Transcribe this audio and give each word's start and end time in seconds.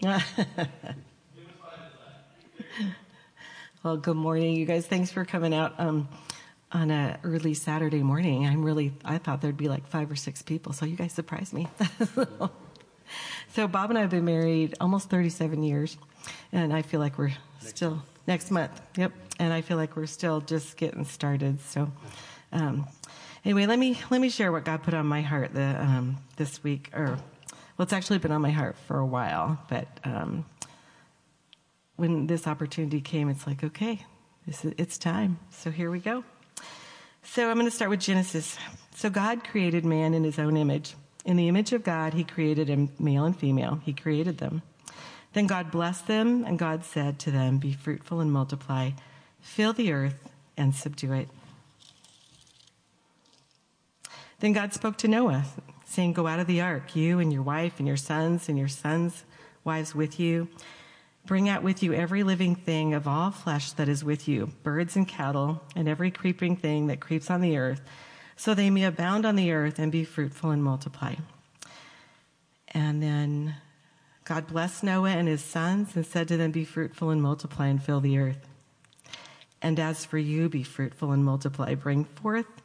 well, 3.82 3.98
good 3.98 4.16
morning, 4.16 4.54
you 4.56 4.64
guys. 4.64 4.86
Thanks 4.86 5.10
for 5.10 5.26
coming 5.26 5.52
out 5.52 5.74
um, 5.78 6.08
on 6.72 6.90
a 6.90 7.18
early 7.22 7.52
Saturday 7.52 8.02
morning. 8.02 8.46
I'm 8.46 8.64
really, 8.64 8.94
I 9.04 9.18
thought 9.18 9.42
there'd 9.42 9.58
be 9.58 9.68
like 9.68 9.86
five 9.86 10.10
or 10.10 10.16
six 10.16 10.40
people, 10.40 10.72
so 10.72 10.86
you 10.86 10.96
guys 10.96 11.12
surprised 11.12 11.52
me. 11.52 11.68
so 13.52 13.68
Bob 13.68 13.90
and 13.90 13.98
I 13.98 14.02
have 14.02 14.10
been 14.10 14.24
married 14.24 14.74
almost 14.80 15.10
37 15.10 15.62
years, 15.62 15.98
and 16.50 16.72
I 16.72 16.80
feel 16.80 17.00
like 17.00 17.18
we're 17.18 17.34
next 17.60 17.76
still 17.76 17.90
month. 17.90 18.04
next 18.26 18.50
month. 18.50 18.80
Yep, 18.96 19.12
and 19.38 19.52
I 19.52 19.60
feel 19.60 19.76
like 19.76 19.96
we're 19.96 20.06
still 20.06 20.40
just 20.40 20.78
getting 20.78 21.04
started. 21.04 21.60
So. 21.60 21.92
Um, 22.52 22.86
anyway, 23.44 23.66
let 23.66 23.78
me 23.78 23.96
let 24.10 24.20
me 24.20 24.30
share 24.30 24.50
what 24.50 24.64
God 24.64 24.82
put 24.82 24.94
on 24.94 25.06
my 25.06 25.20
heart 25.20 25.54
the, 25.54 25.76
um, 25.80 26.16
this 26.36 26.64
week, 26.64 26.90
or 26.94 27.18
well, 27.80 27.84
it's 27.84 27.94
actually 27.94 28.18
been 28.18 28.30
on 28.30 28.42
my 28.42 28.50
heart 28.50 28.76
for 28.86 28.98
a 28.98 29.06
while, 29.06 29.58
but 29.70 29.88
um, 30.04 30.44
when 31.96 32.26
this 32.26 32.46
opportunity 32.46 33.00
came, 33.00 33.30
it's 33.30 33.46
like, 33.46 33.64
okay, 33.64 34.04
is, 34.46 34.66
it's 34.76 34.98
time. 34.98 35.38
So 35.48 35.70
here 35.70 35.90
we 35.90 35.98
go. 35.98 36.22
So 37.22 37.48
I'm 37.48 37.54
going 37.54 37.64
to 37.64 37.74
start 37.74 37.90
with 37.90 38.00
Genesis. 38.00 38.58
So 38.96 39.08
God 39.08 39.44
created 39.44 39.86
man 39.86 40.12
in 40.12 40.24
his 40.24 40.38
own 40.38 40.58
image. 40.58 40.94
In 41.24 41.38
the 41.38 41.48
image 41.48 41.72
of 41.72 41.82
God, 41.82 42.12
he 42.12 42.22
created 42.22 42.68
him 42.68 42.90
male 42.98 43.24
and 43.24 43.34
female. 43.34 43.80
He 43.82 43.94
created 43.94 44.36
them. 44.36 44.60
Then 45.32 45.46
God 45.46 45.70
blessed 45.70 46.06
them, 46.06 46.44
and 46.44 46.58
God 46.58 46.84
said 46.84 47.18
to 47.20 47.30
them, 47.30 47.56
Be 47.56 47.72
fruitful 47.72 48.20
and 48.20 48.30
multiply, 48.30 48.90
fill 49.40 49.72
the 49.72 49.90
earth 49.90 50.28
and 50.54 50.74
subdue 50.74 51.14
it. 51.14 51.28
Then 54.40 54.52
God 54.52 54.74
spoke 54.74 54.98
to 54.98 55.08
Noah, 55.08 55.46
saying, 55.90 56.12
Go 56.12 56.26
out 56.26 56.38
of 56.38 56.46
the 56.46 56.60
ark, 56.60 56.94
you 56.94 57.18
and 57.18 57.32
your 57.32 57.42
wife 57.42 57.74
and 57.78 57.88
your 57.88 57.96
sons 57.96 58.48
and 58.48 58.56
your 58.56 58.68
sons' 58.68 59.24
wives 59.64 59.94
with 59.94 60.20
you. 60.20 60.48
Bring 61.26 61.48
out 61.48 61.62
with 61.62 61.82
you 61.82 61.92
every 61.92 62.22
living 62.22 62.54
thing 62.54 62.94
of 62.94 63.06
all 63.06 63.30
flesh 63.30 63.72
that 63.72 63.88
is 63.88 64.04
with 64.04 64.26
you, 64.26 64.52
birds 64.62 64.96
and 64.96 65.06
cattle, 65.06 65.62
and 65.76 65.88
every 65.88 66.10
creeping 66.10 66.56
thing 66.56 66.86
that 66.86 67.00
creeps 67.00 67.28
on 67.30 67.40
the 67.40 67.58
earth, 67.58 67.82
so 68.36 68.54
they 68.54 68.70
may 68.70 68.84
abound 68.84 69.26
on 69.26 69.36
the 69.36 69.52
earth 69.52 69.78
and 69.78 69.92
be 69.92 70.04
fruitful 70.04 70.50
and 70.50 70.62
multiply. 70.62 71.16
And 72.68 73.02
then 73.02 73.56
God 74.24 74.46
blessed 74.46 74.84
Noah 74.84 75.10
and 75.10 75.28
his 75.28 75.42
sons 75.42 75.96
and 75.96 76.06
said 76.06 76.28
to 76.28 76.36
them, 76.36 76.52
Be 76.52 76.64
fruitful 76.64 77.10
and 77.10 77.20
multiply 77.20 77.66
and 77.66 77.82
fill 77.82 78.00
the 78.00 78.16
earth. 78.16 78.48
And 79.60 79.78
as 79.78 80.04
for 80.04 80.18
you, 80.18 80.48
be 80.48 80.62
fruitful 80.62 81.10
and 81.10 81.24
multiply, 81.24 81.74
bring 81.74 82.04
forth 82.04 82.59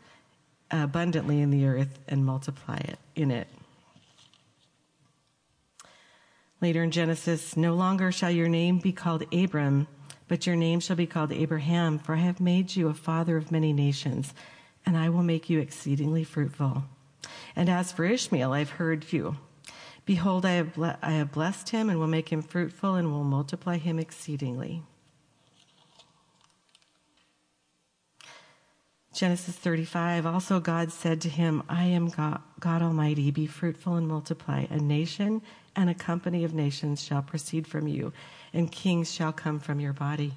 abundantly 0.72 1.42
in 1.42 1.52
the 1.52 1.66
earth 1.66 2.00
and 2.08 2.26
multiply 2.26 2.78
it 2.78 3.00
in 3.16 3.32
it. 3.32 3.48
Later 6.62 6.84
in 6.84 6.92
Genesis, 6.92 7.56
no 7.58 7.76
longer 7.76 8.12
shall 8.12 8.32
your 8.32 8.48
name 8.48 8.80
be 8.80 8.92
called 8.92 9.24
Abram, 9.34 9.88
but 10.28 10.48
your 10.48 10.56
name 10.56 10.80
shall 10.80 10.96
be 10.96 11.06
called 11.06 11.32
Abraham, 11.32 12.00
for 12.00 12.16
I 12.16 12.20
have 12.20 12.40
made 12.40 12.76
you 12.76 12.88
a 12.88 12.94
father 12.94 13.38
of 13.38 13.52
many 13.52 13.74
nations, 13.74 14.34
and 14.86 14.98
I 14.98 15.10
will 15.10 15.24
make 15.24 15.50
you 15.50 15.60
exceedingly 15.60 16.24
fruitful. 16.24 16.86
And 17.56 17.70
as 17.70 17.92
for 17.92 18.06
Ishmael, 18.06 18.54
I've 18.54 18.72
heard 18.72 19.12
you. 19.12 19.38
Behold, 20.06 20.46
I 20.46 20.52
have, 20.52 20.74
ble- 20.74 20.98
I 21.02 21.12
have 21.12 21.32
blessed 21.32 21.70
him 21.70 21.90
and 21.90 22.00
will 22.00 22.08
make 22.08 22.30
him 22.30 22.42
fruitful 22.42 22.96
and 22.96 23.12
will 23.12 23.24
multiply 23.24 23.78
him 23.78 24.00
exceedingly. 24.00 24.84
Genesis 29.16 29.56
35, 29.56 30.26
also 30.26 30.60
God 30.60 30.92
said 30.92 31.22
to 31.22 31.30
him, 31.30 31.64
I 31.70 31.86
am 31.86 32.10
God, 32.10 32.42
God, 32.60 32.82
Almighty, 32.82 33.32
be 33.32 33.48
fruitful 33.48 33.96
and 33.96 34.06
multiply. 34.06 34.66
A 34.70 34.76
nation 34.76 35.42
and 35.74 35.90
a 35.90 35.94
company 35.94 36.44
of 36.44 36.54
nations 36.54 37.02
shall 37.02 37.22
proceed 37.22 37.66
from 37.66 37.88
you, 37.88 38.12
and 38.54 38.70
kings 38.70 39.14
shall 39.14 39.32
come 39.32 39.62
from 39.62 39.80
your 39.80 39.94
body. 39.94 40.34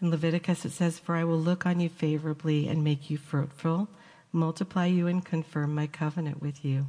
In 0.00 0.12
Leviticus 0.12 0.64
it 0.64 0.70
says, 0.70 1.00
For 1.00 1.16
I 1.16 1.24
will 1.24 1.40
look 1.40 1.66
on 1.66 1.80
you 1.80 1.88
favorably 1.88 2.68
and 2.68 2.84
make 2.84 3.10
you 3.10 3.18
fruitful, 3.18 3.88
multiply 4.30 4.86
you 4.86 5.08
and 5.08 5.24
confirm 5.24 5.74
my 5.74 5.88
covenant 5.88 6.40
with 6.40 6.64
you. 6.64 6.86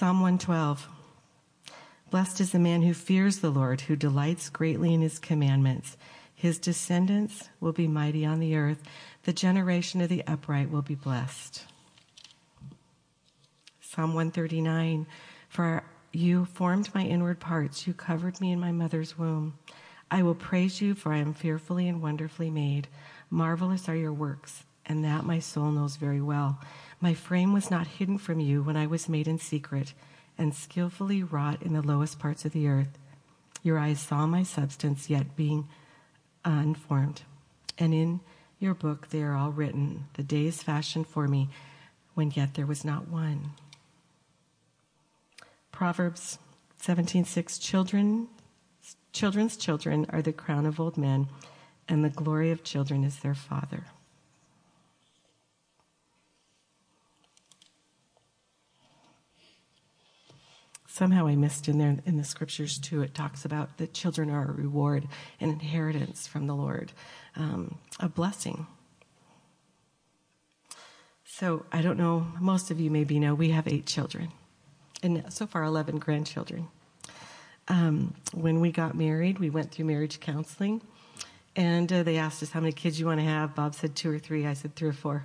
Psalm 0.00 0.22
112. 0.22 0.88
Blessed 2.08 2.40
is 2.40 2.52
the 2.52 2.58
man 2.58 2.80
who 2.80 2.94
fears 2.94 3.40
the 3.40 3.50
Lord, 3.50 3.82
who 3.82 3.96
delights 3.96 4.48
greatly 4.48 4.94
in 4.94 5.02
his 5.02 5.18
commandments. 5.18 5.98
His 6.34 6.58
descendants 6.58 7.50
will 7.60 7.72
be 7.72 7.86
mighty 7.86 8.24
on 8.24 8.40
the 8.40 8.56
earth. 8.56 8.82
The 9.24 9.34
generation 9.34 10.00
of 10.00 10.08
the 10.08 10.26
upright 10.26 10.70
will 10.70 10.80
be 10.80 10.94
blessed. 10.94 11.66
Psalm 13.82 14.14
139. 14.14 15.06
For 15.50 15.82
you 16.12 16.46
formed 16.46 16.88
my 16.94 17.04
inward 17.04 17.38
parts. 17.38 17.86
You 17.86 17.92
covered 17.92 18.40
me 18.40 18.52
in 18.52 18.58
my 18.58 18.72
mother's 18.72 19.18
womb. 19.18 19.58
I 20.10 20.22
will 20.22 20.34
praise 20.34 20.80
you, 20.80 20.94
for 20.94 21.12
I 21.12 21.18
am 21.18 21.34
fearfully 21.34 21.86
and 21.86 22.00
wonderfully 22.00 22.48
made. 22.48 22.88
Marvelous 23.28 23.86
are 23.86 23.94
your 23.94 24.14
works, 24.14 24.64
and 24.86 25.04
that 25.04 25.26
my 25.26 25.40
soul 25.40 25.70
knows 25.70 25.96
very 25.96 26.22
well. 26.22 26.58
My 27.00 27.14
frame 27.14 27.54
was 27.54 27.70
not 27.70 27.86
hidden 27.86 28.18
from 28.18 28.40
you 28.40 28.62
when 28.62 28.76
I 28.76 28.86
was 28.86 29.08
made 29.08 29.26
in 29.26 29.38
secret 29.38 29.94
and 30.36 30.54
skillfully 30.54 31.22
wrought 31.22 31.62
in 31.62 31.72
the 31.72 31.82
lowest 31.82 32.18
parts 32.18 32.44
of 32.44 32.52
the 32.52 32.68
earth. 32.68 32.98
Your 33.62 33.78
eyes 33.78 34.00
saw 34.00 34.26
my 34.26 34.42
substance 34.42 35.08
yet 35.08 35.34
being 35.34 35.68
unformed. 36.44 37.22
And 37.78 37.94
in 37.94 38.20
your 38.58 38.74
book 38.74 39.08
they 39.08 39.22
are 39.22 39.34
all 39.34 39.50
written, 39.50 40.08
the 40.14 40.22
days 40.22 40.62
fashioned 40.62 41.06
for 41.06 41.26
me, 41.26 41.48
when 42.14 42.32
yet 42.32 42.54
there 42.54 42.66
was 42.66 42.84
not 42.84 43.08
one. 43.08 43.52
Proverbs 45.72 46.38
17:6 46.82 47.58
Children 47.60 48.28
children's 49.12 49.56
children 49.56 50.06
are 50.10 50.22
the 50.22 50.32
crown 50.32 50.66
of 50.66 50.78
old 50.78 50.96
men, 50.96 51.28
and 51.88 52.04
the 52.04 52.10
glory 52.10 52.50
of 52.50 52.62
children 52.62 53.04
is 53.04 53.20
their 53.20 53.34
father. 53.34 53.86
Somehow 61.00 61.26
I 61.26 61.34
missed 61.34 61.66
in 61.66 61.78
there 61.78 61.96
in 62.04 62.18
the 62.18 62.24
scriptures 62.24 62.76
too. 62.76 63.00
It 63.00 63.14
talks 63.14 63.46
about 63.46 63.78
that 63.78 63.94
children 63.94 64.28
are 64.28 64.50
a 64.50 64.52
reward, 64.52 65.08
an 65.40 65.48
inheritance 65.48 66.26
from 66.26 66.46
the 66.46 66.54
Lord, 66.54 66.92
um, 67.36 67.78
a 67.98 68.06
blessing. 68.06 68.66
So 71.24 71.64
I 71.72 71.80
don't 71.80 71.96
know. 71.96 72.26
Most 72.38 72.70
of 72.70 72.78
you 72.78 72.90
maybe 72.90 73.18
know 73.18 73.34
we 73.34 73.48
have 73.48 73.66
eight 73.66 73.86
children, 73.86 74.28
and 75.02 75.24
so 75.32 75.46
far 75.46 75.64
eleven 75.64 75.98
grandchildren. 75.98 76.68
Um, 77.68 78.12
when 78.34 78.60
we 78.60 78.70
got 78.70 78.94
married, 78.94 79.38
we 79.38 79.48
went 79.48 79.70
through 79.70 79.86
marriage 79.86 80.20
counseling, 80.20 80.82
and 81.56 81.90
uh, 81.90 82.02
they 82.02 82.18
asked 82.18 82.42
us 82.42 82.50
how 82.50 82.60
many 82.60 82.72
kids 82.72 83.00
you 83.00 83.06
want 83.06 83.20
to 83.20 83.24
have. 83.24 83.54
Bob 83.54 83.74
said 83.74 83.96
two 83.96 84.10
or 84.10 84.18
three. 84.18 84.46
I 84.46 84.52
said 84.52 84.76
three 84.76 84.90
or 84.90 84.92
four. 84.92 85.24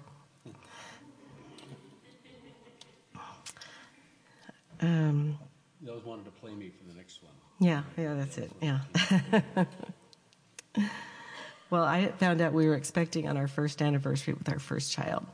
Um, 4.79 5.37
they 5.81 5.89
always 5.89 6.05
wanted 6.05 6.25
to 6.25 6.31
play 6.31 6.53
me 6.53 6.69
for 6.69 6.83
the 6.87 6.97
next 6.97 7.21
one. 7.23 7.33
Yeah, 7.59 7.83
yeah, 7.97 8.13
that's 8.15 8.37
it. 8.37 8.51
Yeah. 8.61 8.79
well, 11.69 11.83
I 11.83 12.07
found 12.13 12.41
out 12.41 12.53
we 12.53 12.67
were 12.67 12.75
expecting 12.75 13.27
on 13.27 13.37
our 13.37 13.47
first 13.47 13.81
anniversary 13.81 14.33
with 14.33 14.49
our 14.49 14.59
first 14.59 14.91
child. 14.91 15.25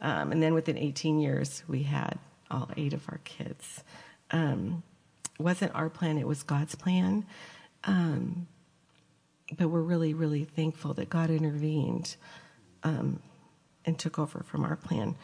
Um, 0.00 0.32
and 0.32 0.42
then 0.42 0.54
within 0.54 0.76
18 0.76 1.20
years, 1.20 1.62
we 1.68 1.84
had 1.84 2.18
all 2.50 2.70
eight 2.76 2.92
of 2.92 3.08
our 3.08 3.20
kids. 3.24 3.84
Um, 4.30 4.82
wasn't 5.38 5.74
our 5.74 5.88
plan, 5.88 6.18
it 6.18 6.26
was 6.26 6.42
God's 6.42 6.74
plan. 6.74 7.24
Um, 7.84 8.48
but 9.56 9.68
we're 9.68 9.80
really, 9.82 10.14
really 10.14 10.44
thankful 10.44 10.94
that 10.94 11.10
God 11.10 11.30
intervened 11.30 12.16
um, 12.82 13.20
and 13.84 13.98
took 13.98 14.18
over 14.18 14.42
from 14.42 14.64
our 14.64 14.76
plan. 14.76 15.16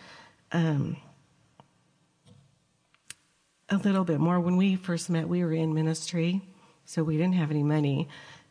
A 3.70 3.76
little 3.76 4.04
bit 4.04 4.18
more. 4.18 4.40
When 4.40 4.56
we 4.56 4.76
first 4.76 5.10
met, 5.10 5.28
we 5.28 5.44
were 5.44 5.52
in 5.52 5.74
ministry, 5.74 6.40
so 6.86 7.02
we 7.02 7.18
didn't 7.18 7.34
have 7.34 7.50
any 7.50 7.62
money. 7.62 8.08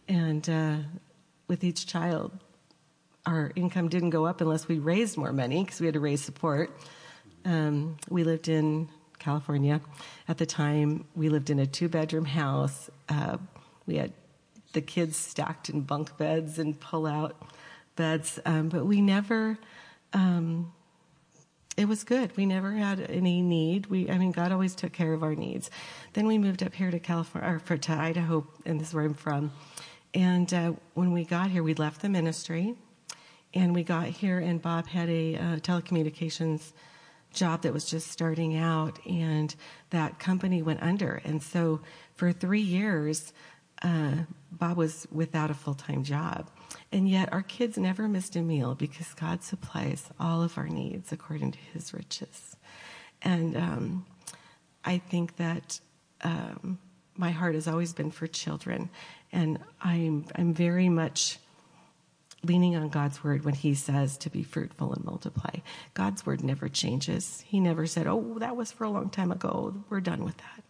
And 0.07 0.47
uh, 0.47 0.77
with 1.47 1.63
each 1.63 1.87
child, 1.87 2.31
our 3.25 3.51
income 3.55 3.89
didn't 3.89 4.11
go 4.11 4.27
up 4.27 4.41
unless 4.41 4.67
we 4.67 4.77
raised 4.77 5.17
more 5.17 5.33
money 5.33 5.63
because 5.63 5.79
we 5.79 5.87
had 5.87 5.95
to 5.95 5.99
raise 5.99 6.23
support. 6.23 6.69
Um, 7.45 7.97
we 8.09 8.23
lived 8.23 8.47
in 8.47 8.89
California. 9.17 9.81
At 10.27 10.37
the 10.37 10.45
time, 10.45 11.05
we 11.15 11.29
lived 11.29 11.49
in 11.49 11.57
a 11.57 11.65
two 11.65 11.89
bedroom 11.89 12.25
house. 12.25 12.91
Uh, 13.09 13.37
we 13.87 13.95
had 13.95 14.13
the 14.73 14.81
kids 14.81 15.17
stacked 15.17 15.69
in 15.69 15.81
bunk 15.81 16.15
beds 16.17 16.59
and 16.59 16.79
pull 16.79 17.07
out 17.07 17.35
beds, 17.95 18.39
um, 18.45 18.69
but 18.69 18.85
we 18.85 19.01
never 19.01 19.57
um, 20.13 20.71
it 21.77 21.87
was 21.87 22.03
good. 22.03 22.35
We 22.35 22.47
never 22.47 22.71
had 22.71 22.99
any 23.01 23.41
need. 23.41 23.85
We, 23.85 24.09
I 24.09 24.17
mean, 24.17 24.31
God 24.31 24.51
always 24.51 24.73
took 24.73 24.93
care 24.93 25.13
of 25.13 25.21
our 25.21 25.35
needs. 25.35 25.69
Then 26.13 26.25
we 26.25 26.39
moved 26.39 26.63
up 26.63 26.73
here 26.73 26.89
to 26.89 26.99
California, 26.99 27.61
or 27.69 27.77
to 27.77 27.93
Idaho, 27.93 28.47
and 28.65 28.81
this 28.81 28.89
is 28.89 28.93
where 28.95 29.05
I'm 29.05 29.13
from. 29.13 29.51
And 30.15 30.51
uh, 30.51 30.73
when 30.95 31.13
we 31.13 31.23
got 31.23 31.51
here, 31.51 31.61
we 31.61 31.75
left 31.75 32.01
the 32.01 32.09
ministry, 32.09 32.73
and 33.53 33.75
we 33.75 33.83
got 33.83 34.07
here, 34.07 34.39
and 34.39 34.59
Bob 34.59 34.87
had 34.87 35.07
a 35.07 35.35
uh, 35.35 35.41
telecommunications 35.57 36.71
job 37.31 37.61
that 37.61 37.73
was 37.73 37.85
just 37.85 38.07
starting 38.07 38.57
out, 38.57 38.97
and 39.05 39.55
that 39.91 40.17
company 40.17 40.63
went 40.63 40.81
under. 40.81 41.21
And 41.23 41.43
so 41.43 41.81
for 42.15 42.31
three 42.31 42.61
years, 42.61 43.33
uh, 43.83 44.13
Bob 44.51 44.77
was 44.77 45.07
without 45.11 45.51
a 45.51 45.53
full 45.53 45.75
time 45.75 46.03
job. 46.03 46.49
And 46.91 47.09
yet 47.09 47.33
our 47.33 47.41
kids 47.41 47.77
never 47.77 48.07
missed 48.07 48.35
a 48.35 48.41
meal 48.41 48.75
because 48.75 49.13
God 49.13 49.43
supplies 49.43 50.09
all 50.19 50.41
of 50.41 50.57
our 50.57 50.69
needs 50.69 51.11
according 51.11 51.51
to 51.51 51.59
his 51.73 51.93
riches. 51.93 52.55
And 53.21 53.57
um, 53.57 54.05
I 54.85 54.99
think 54.99 55.35
that 55.37 55.79
um, 56.21 56.79
my 57.15 57.31
heart 57.31 57.55
has 57.55 57.67
always 57.67 57.93
been 57.93 58.11
for 58.11 58.27
children. 58.27 58.89
And 59.31 59.59
I'm, 59.81 60.25
I'm 60.35 60.53
very 60.53 60.87
much 60.87 61.39
leaning 62.43 62.75
on 62.75 62.89
God's 62.89 63.23
word 63.23 63.43
when 63.43 63.55
he 63.55 63.73
says 63.73 64.17
to 64.19 64.29
be 64.29 64.43
fruitful 64.43 64.93
and 64.93 65.03
multiply. 65.03 65.55
God's 65.93 66.25
word 66.25 66.43
never 66.43 66.69
changes. 66.69 67.43
He 67.47 67.59
never 67.59 67.85
said, 67.85 68.07
oh, 68.07 68.37
that 68.39 68.55
was 68.55 68.71
for 68.71 68.85
a 68.85 68.89
long 68.89 69.09
time 69.09 69.31
ago. 69.31 69.73
We're 69.89 69.99
done 69.99 70.23
with 70.23 70.37
that. 70.37 70.63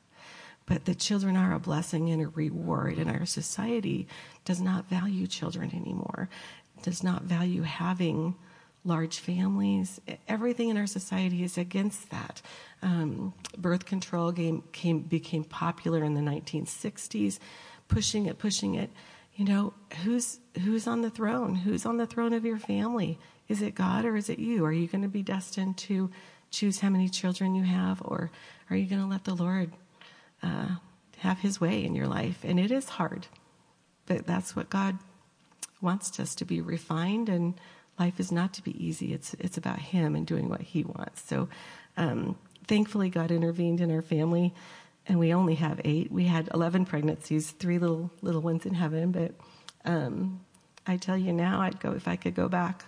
But 0.68 0.86
the 0.86 0.94
children 0.94 1.36
are 1.36 1.54
a 1.54 1.60
blessing 1.60 2.10
and 2.10 2.22
a 2.22 2.28
reward, 2.28 2.98
and 2.98 3.10
our 3.10 3.26
society 3.26 4.08
does 4.46 4.62
not 4.62 4.90
value 4.90 5.26
children 5.26 5.72
anymore, 5.74 6.30
does 6.84 7.04
not 7.04 7.24
value 7.24 7.64
having 7.64 8.36
large 8.84 9.20
families. 9.20 10.00
Everything 10.28 10.70
in 10.70 10.78
our 10.78 10.88
society 10.88 11.44
is 11.44 11.58
against 11.58 12.10
that. 12.12 12.42
Um, 12.82 13.34
birth 13.58 13.86
control 13.86 14.32
game 14.32 14.64
came, 14.74 15.02
became 15.02 15.44
popular 15.44 16.04
in 16.04 16.14
the 16.14 16.22
1960s, 16.22 17.40
pushing 17.88 18.26
it, 18.26 18.38
pushing 18.38 18.76
it. 18.76 18.90
You 19.36 19.46
know, 19.46 19.74
who's 20.04 20.40
who's 20.64 20.88
on 20.88 21.02
the 21.02 21.10
throne? 21.10 21.56
Who's 21.56 21.86
on 21.86 21.98
the 21.98 22.08
throne 22.08 22.34
of 22.34 22.44
your 22.44 22.58
family? 22.58 23.20
Is 23.48 23.62
it 23.62 23.76
God 23.76 24.04
or 24.04 24.18
is 24.18 24.30
it 24.30 24.40
you? 24.40 24.66
Are 24.66 24.72
you 24.72 24.88
going 24.88 25.04
to 25.04 25.08
be 25.08 25.22
destined 25.22 25.78
to 25.78 26.10
choose 26.50 26.80
how 26.80 26.90
many 26.90 27.08
children 27.08 27.56
you 27.56 27.64
have, 27.64 28.02
or 28.04 28.32
are 28.70 28.76
you 28.76 28.88
going 28.88 29.02
to 29.02 29.08
let 29.08 29.26
the 29.26 29.36
Lord 29.36 29.72
uh, 30.44 30.76
have 31.18 31.40
His 31.40 31.60
way 31.60 31.84
in 31.84 31.96
your 31.96 32.08
life? 32.08 32.40
And 32.44 32.60
it 32.60 32.72
is 32.72 32.90
hard, 32.90 33.28
but 34.06 34.26
that's 34.26 34.56
what 34.56 34.70
God 34.70 34.98
wants 35.82 36.20
us 36.20 36.36
to 36.36 36.46
be 36.46 36.62
refined, 36.62 37.30
and 37.30 37.54
life 38.00 38.20
is 38.20 38.32
not 38.32 38.54
to 38.54 38.64
be 38.64 38.84
easy. 38.84 39.14
It's 39.14 39.34
it's 39.36 39.58
about 39.58 39.80
Him 39.80 40.16
and 40.16 40.26
doing 40.26 40.50
what 40.50 40.62
He 40.62 40.84
wants. 40.84 41.24
So, 41.28 41.50
um, 41.96 42.38
thankfully, 42.68 43.10
God 43.10 43.32
intervened 43.32 43.82
in 43.82 43.92
our 43.92 44.02
family 44.02 44.54
and 45.08 45.20
we 45.20 45.34
only 45.34 45.56
have 45.56 45.80
eight. 45.86 46.12
We 46.12 46.26
had 46.26 46.50
11 46.54 46.86
pregnancies, 46.86 47.52
three 47.52 47.80
little 47.80 48.12
little 48.22 48.42
ones 48.42 48.66
in 48.66 48.74
heaven. 48.74 49.12
But 49.12 49.34
um, 49.86 50.42
I 50.86 50.98
tell 50.98 51.18
you 51.18 51.34
now, 51.34 51.62
I'd 51.62 51.80
go 51.80 51.92
if 51.92 52.08
I 52.08 52.16
could 52.16 52.36
go 52.36 52.50
back. 52.50 52.86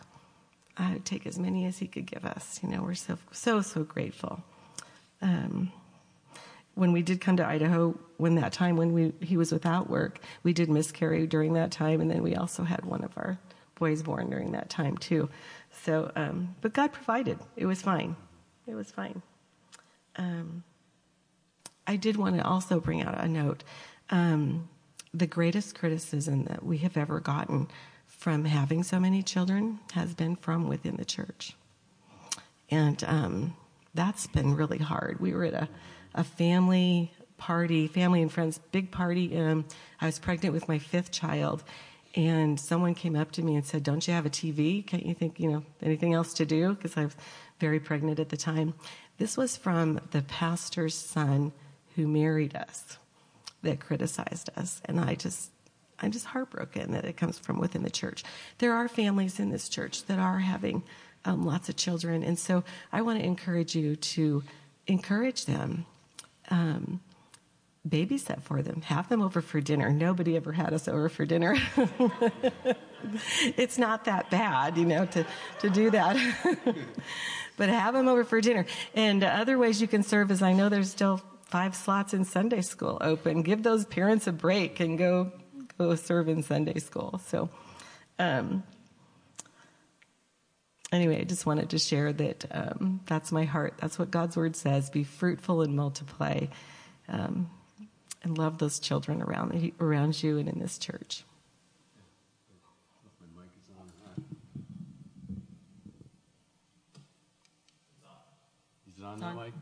I 0.78 0.94
would 0.94 1.06
take 1.06 1.26
as 1.26 1.38
many 1.38 1.66
as 1.66 1.78
He 1.78 1.88
could 1.88 2.06
give 2.06 2.26
us. 2.26 2.60
You 2.62 2.70
know, 2.70 2.82
we're 2.82 2.96
so 2.96 3.18
so 3.32 3.62
so 3.62 3.84
grateful. 3.84 4.44
Um, 5.22 5.72
when 6.80 6.94
we 6.94 7.02
did 7.02 7.20
come 7.20 7.36
to 7.38 7.46
Idaho, 7.46 7.94
when 8.18 8.36
that 8.36 8.54
time 8.54 8.78
when 8.78 8.94
we 8.94 9.14
he 9.20 9.36
was 9.36 9.52
without 9.52 9.90
work, 9.90 10.20
we 10.44 10.54
did 10.54 10.70
miscarry 10.70 11.28
during 11.28 11.54
that 11.54 11.72
time, 11.72 12.00
and 12.00 12.10
then 12.10 12.24
we 12.24 12.36
also 12.36 12.64
had 12.64 12.86
one 12.86 13.04
of 13.04 13.12
our 13.18 13.38
boys 13.76 14.02
born 14.02 14.30
during 14.30 14.54
that 14.54 14.70
time 14.70 14.98
too. 14.98 15.30
So, 15.84 16.12
um, 16.16 16.56
but 16.62 16.74
God 16.74 16.94
provided. 16.94 17.38
It 17.58 17.66
was 17.66 17.82
fine. 17.82 18.16
It 18.66 18.76
was 18.76 18.92
fine. 18.92 19.22
Um, 20.16 20.64
I 21.86 21.98
did 21.98 22.16
want 22.16 22.38
to 22.38 22.44
also 22.44 22.80
bring 22.80 23.02
out 23.02 23.22
a 23.22 23.28
note. 23.28 23.64
Um, 24.10 24.70
the 25.14 25.28
greatest 25.28 25.76
criticism 25.76 26.46
that 26.46 26.64
we 26.64 26.78
have 26.80 26.96
ever 26.96 27.20
gotten 27.20 27.68
from 28.06 28.46
having 28.46 28.84
so 28.84 29.00
many 29.00 29.22
children 29.22 29.80
has 29.94 30.14
been 30.14 30.36
from 30.36 30.68
within 30.68 30.96
the 30.98 31.06
church. 31.06 31.56
And 32.70 33.04
um, 33.06 33.56
that's 33.94 34.28
been 34.28 34.56
really 34.56 34.78
hard. 34.78 35.20
We 35.20 35.34
were 35.34 35.46
at 35.46 35.54
a, 35.54 35.70
a 36.14 36.24
family 36.24 37.12
party, 37.38 37.88
family 37.88 38.22
and 38.22 38.32
friends, 38.32 38.60
big 38.72 38.92
party. 38.92 39.36
and 39.36 39.64
I 40.02 40.06
was 40.06 40.20
pregnant 40.20 40.54
with 40.54 40.68
my 40.68 40.80
fifth 40.80 41.12
child. 41.12 41.64
And 42.16 42.60
someone 42.60 42.96
came 42.96 43.16
up 43.16 43.32
to 43.34 43.44
me 43.44 43.56
and 43.56 43.66
said, 43.66 43.84
Don't 43.84 44.08
you 44.08 44.14
have 44.14 44.26
a 44.26 44.32
TV? 44.32 44.86
Can't 44.86 45.06
you 45.06 45.14
think, 45.14 45.40
you 45.40 45.52
know, 45.52 45.64
anything 45.82 46.14
else 46.14 46.34
to 46.36 46.46
do? 46.46 46.74
Because 46.74 46.98
I 46.98 47.06
was 47.06 47.16
very 47.60 47.80
pregnant 47.80 48.20
at 48.20 48.30
the 48.30 48.38
time. 48.38 48.74
This 49.18 49.38
was 49.38 49.56
from 49.56 50.02
the 50.12 50.24
pastor's 50.24 50.96
son 50.96 51.52
who 51.96 52.08
married 52.08 52.56
us 52.56 52.98
that 53.62 53.80
criticized 53.80 54.50
us. 54.56 54.82
And 54.86 55.00
I 55.00 55.16
just, 55.16 55.52
I'm 56.00 56.12
just 56.12 56.26
heartbroken 56.26 56.94
that 56.94 57.06
it 57.06 57.18
comes 57.18 57.38
from 57.38 57.60
within 57.60 57.84
the 57.84 57.90
church. 57.90 58.24
There 58.58 58.74
are 58.74 58.88
families 58.88 59.40
in 59.40 59.50
this 59.50 59.70
church 59.70 60.06
that 60.06 60.18
are 60.18 60.40
having 60.40 60.84
um, 61.26 61.46
lots 61.46 61.70
of 61.70 61.76
children. 61.76 62.24
And 62.24 62.40
so 62.40 62.64
I 62.92 63.02
want 63.02 63.20
to 63.20 63.26
encourage 63.26 63.76
you 63.76 63.96
to 63.96 64.44
encourage 64.88 65.46
them. 65.46 65.86
Um, 66.50 67.02
babysit 67.88 68.42
for 68.42 68.62
them, 68.62 68.82
have 68.82 69.10
them 69.10 69.22
over 69.22 69.42
for 69.42 69.62
dinner. 69.62 69.92
Nobody 69.92 70.36
ever 70.36 70.52
had 70.52 70.74
us 70.74 70.88
over 70.88 71.10
for 71.10 71.26
dinner. 71.26 71.56
it's 73.58 73.78
not 73.78 74.06
that 74.06 74.30
bad, 74.30 74.78
you 74.78 74.86
know, 74.86 75.06
to, 75.08 75.26
to 75.60 75.70
do 75.70 75.90
that. 75.92 76.18
but 77.58 77.70
have 77.70 77.94
them 77.94 78.08
over 78.08 78.24
for 78.24 78.42
dinner. 78.42 78.66
And 78.94 79.24
other 79.24 79.58
ways 79.58 79.82
you 79.82 79.88
can 79.88 80.04
serve 80.04 80.32
is 80.32 80.42
I 80.42 80.54
know 80.54 80.70
there's 80.70 80.92
still 80.92 81.22
five 81.46 81.76
slots 81.76 82.14
in 82.14 82.26
Sunday 82.26 82.62
school 82.62 82.98
open. 83.02 83.42
Give 83.42 83.64
those 83.64 83.86
parents 83.86 84.28
a 84.28 84.32
break 84.32 84.80
and 84.80 84.98
go 84.98 85.32
go 85.78 85.96
serve 85.96 86.28
in 86.28 86.44
Sunday 86.44 86.80
school. 86.80 87.22
So, 87.26 87.50
um, 88.20 88.64
anyway, 90.92 91.22
I 91.22 91.24
just 91.24 91.46
wanted 91.46 91.70
to 91.72 91.80
share 91.80 92.12
that 92.14 92.46
um, 92.52 93.02
that's 93.06 93.32
my 93.32 93.46
heart. 93.46 93.76
That's 93.80 94.00
what 94.00 94.12
God's 94.12 94.36
word 94.38 94.56
says: 94.56 94.90
be 94.90 95.04
fruitful 95.04 95.62
and 95.62 95.76
multiply, 95.76 96.48
um, 97.08 97.50
and 98.24 98.38
love 98.38 98.58
those 98.58 98.80
children 98.80 99.22
around 99.22 99.74
around 99.80 100.22
you 100.22 100.38
and 100.38 100.50
in 100.50 100.60
this 100.60 100.78
church. 100.78 101.24
Is 108.88 109.04
it 109.04 109.06
on 109.06 109.20
now, 109.20 109.34
Mike? 109.34 109.54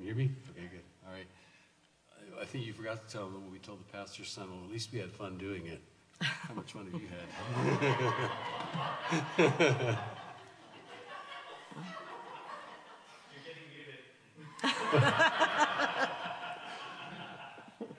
Can 0.00 0.06
you 0.06 0.14
hear 0.14 0.24
me? 0.24 0.30
Okay, 0.50 0.66
good. 0.70 0.80
All 1.06 1.12
right. 1.12 1.26
I, 2.40 2.46
think 2.46 2.64
you 2.64 2.72
forgot 2.72 3.06
to 3.06 3.12
tell 3.12 3.26
them 3.26 3.34
what 3.42 3.52
we 3.52 3.58
told 3.58 3.80
the 3.80 3.92
pastor's 3.92 4.30
son. 4.30 4.48
Well, 4.50 4.64
at 4.64 4.70
least 4.70 4.90
we 4.94 4.98
had 4.98 5.12
fun 5.12 5.36
doing 5.36 5.66
it. 5.66 5.82
How 6.20 6.54
much 6.54 6.74
money 6.74 6.90
you 6.92 7.08
had? 7.08 7.28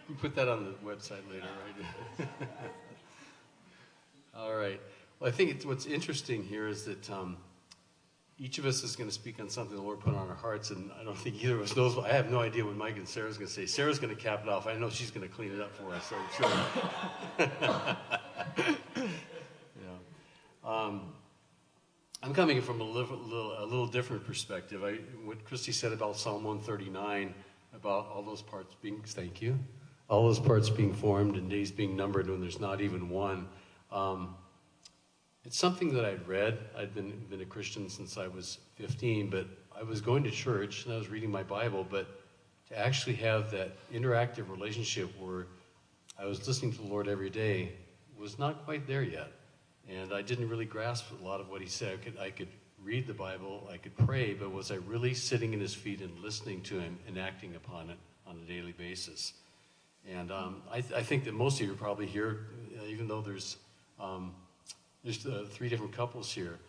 you 0.10 0.16
put 0.20 0.36
that 0.36 0.48
on 0.48 0.66
the 0.66 0.72
website 0.88 1.28
later, 1.32 1.48
right? 2.20 2.28
All 4.36 4.54
right. 4.56 4.80
Well, 5.20 5.30
I 5.30 5.32
think 5.32 5.64
what's 5.64 5.86
interesting 5.86 6.44
here 6.44 6.68
is 6.68 6.86
that 6.86 7.10
um, 7.10 7.38
each 8.42 8.58
of 8.58 8.66
us 8.66 8.84
is 8.84 8.96
going 8.96 9.08
to 9.08 9.14
speak 9.14 9.40
on 9.40 9.48
something 9.50 9.76
the 9.76 9.82
Lord 9.84 10.00
put 10.00 10.16
on 10.16 10.28
our 10.28 10.36
hearts, 10.36 10.72
and 10.72 10.90
I 11.00 11.04
don't 11.04 11.16
think 11.16 11.44
either 11.44 11.58
of 11.58 11.62
us 11.62 11.76
knows. 11.76 11.96
I 12.00 12.12
have 12.12 12.32
no 12.32 12.40
idea 12.40 12.66
what 12.66 12.76
Mike 12.76 12.98
and 12.98 13.08
Sarah's 13.08 13.38
going 13.38 13.48
to 13.48 13.54
say. 13.54 13.68
Sarah's 13.68 14.00
going 14.00 14.14
to 14.16 14.20
cap 14.20 14.42
it 14.42 14.50
off. 14.50 14.66
I 14.66 14.74
know 14.74 14.90
she's 14.90 15.12
going 15.12 15.28
to 15.28 15.32
clean 15.32 15.54
it 15.54 15.62
up 15.62 15.72
for 15.76 15.94
us. 15.94 16.10
So 16.10 16.16
sure. 16.36 16.50
yeah. 18.98 19.96
Um, 20.66 21.14
I'm 22.24 22.34
coming 22.34 22.60
from 22.64 22.82
a 22.82 22.84
little, 22.84 23.18
little, 23.18 23.64
a 23.64 23.66
little 23.66 23.86
different 23.86 24.26
perspective. 24.26 24.84
I, 24.84 24.94
what 25.24 25.46
Christi 25.46 25.72
said 25.72 25.92
about 25.92 26.18
Psalm 26.18 26.44
139, 26.44 27.36
about 27.76 28.08
all 28.08 28.24
those 28.24 28.42
parts 28.42 28.76
being, 28.82 29.04
thank 29.06 29.40
you, 29.44 29.60
all 30.10 30.24
those 30.24 30.40
parts 30.40 30.68
being 30.68 30.96
formed 30.96 31.36
and 31.36 31.48
days 31.48 31.70
being 31.72 31.96
numbered 31.96 32.28
when 32.28 32.42
there's 32.42 32.60
not 32.60 32.82
even 32.82 33.08
one. 33.08 33.48
Um, 33.92 34.34
it's 35.52 35.60
something 35.60 35.94
that 35.96 36.06
I'd 36.06 36.26
read. 36.30 36.58
I'd 36.78 36.96
been, 36.96 37.12
been 37.30 37.42
a 37.42 37.46
Christian 37.46 37.90
since 37.90 38.18
I 38.18 38.30
was 38.30 38.60
15, 38.76 39.30
but 39.30 39.48
I 39.78 39.84
was 39.84 40.00
going 40.00 40.24
to 40.24 40.32
church 40.32 40.86
and 40.86 40.94
I 40.94 40.98
was 40.98 41.10
reading 41.10 41.30
my 41.30 41.44
Bible, 41.44 41.86
but 41.90 42.08
to 42.70 42.80
actually 42.80 43.16
have 43.18 43.52
that 43.52 43.74
interactive 43.92 44.50
relationship 44.50 45.12
where 45.20 45.48
I 46.18 46.24
was 46.24 46.48
listening 46.48 46.72
to 46.72 46.78
the 46.78 46.88
Lord 46.88 47.10
every 47.10 47.30
day 47.30 47.74
was 48.18 48.40
not 48.40 48.64
quite 48.64 48.88
there 48.88 49.04
yet. 49.04 49.30
And 49.90 50.14
I 50.14 50.22
didn't 50.22 50.48
really 50.48 50.64
grasp 50.64 51.08
a 51.22 51.22
lot 51.22 51.42
of 51.42 51.50
what 51.50 51.60
he 51.60 51.68
said. 51.68 52.00
I 52.00 52.02
could, 52.02 52.18
I 52.18 52.30
could 52.30 52.48
read 52.82 53.06
the 53.06 53.14
Bible, 53.14 53.70
I 53.70 53.76
could 53.76 53.98
pray, 53.98 54.34
but 54.34 54.54
was 54.54 54.72
I 54.72 54.76
really 54.76 55.14
sitting 55.14 55.52
in 55.52 55.60
his 55.60 55.74
feet 55.74 56.00
and 56.00 56.18
listening 56.20 56.62
to 56.62 56.80
him 56.80 56.98
and 57.10 57.20
acting 57.20 57.56
upon 57.56 57.90
it 57.90 57.98
on 58.26 58.38
a 58.42 58.48
daily 58.48 58.72
basis? 58.72 59.34
And 60.10 60.32
um, 60.32 60.62
I, 60.72 60.80
th- 60.80 60.94
I, 60.94 61.04
think 61.04 61.26
that 61.26 61.34
most 61.34 61.60
of 61.60 61.68
you 61.68 61.74
are 61.74 61.76
probably 61.76 62.06
here, 62.06 62.48
even 62.88 63.10
though 63.10 63.20
there's 63.20 63.58
um, 64.00 64.34
there's 65.04 65.26
uh, 65.26 65.46
three 65.50 65.70
different 65.70 65.94
couples 65.94 66.32
here 66.32 66.60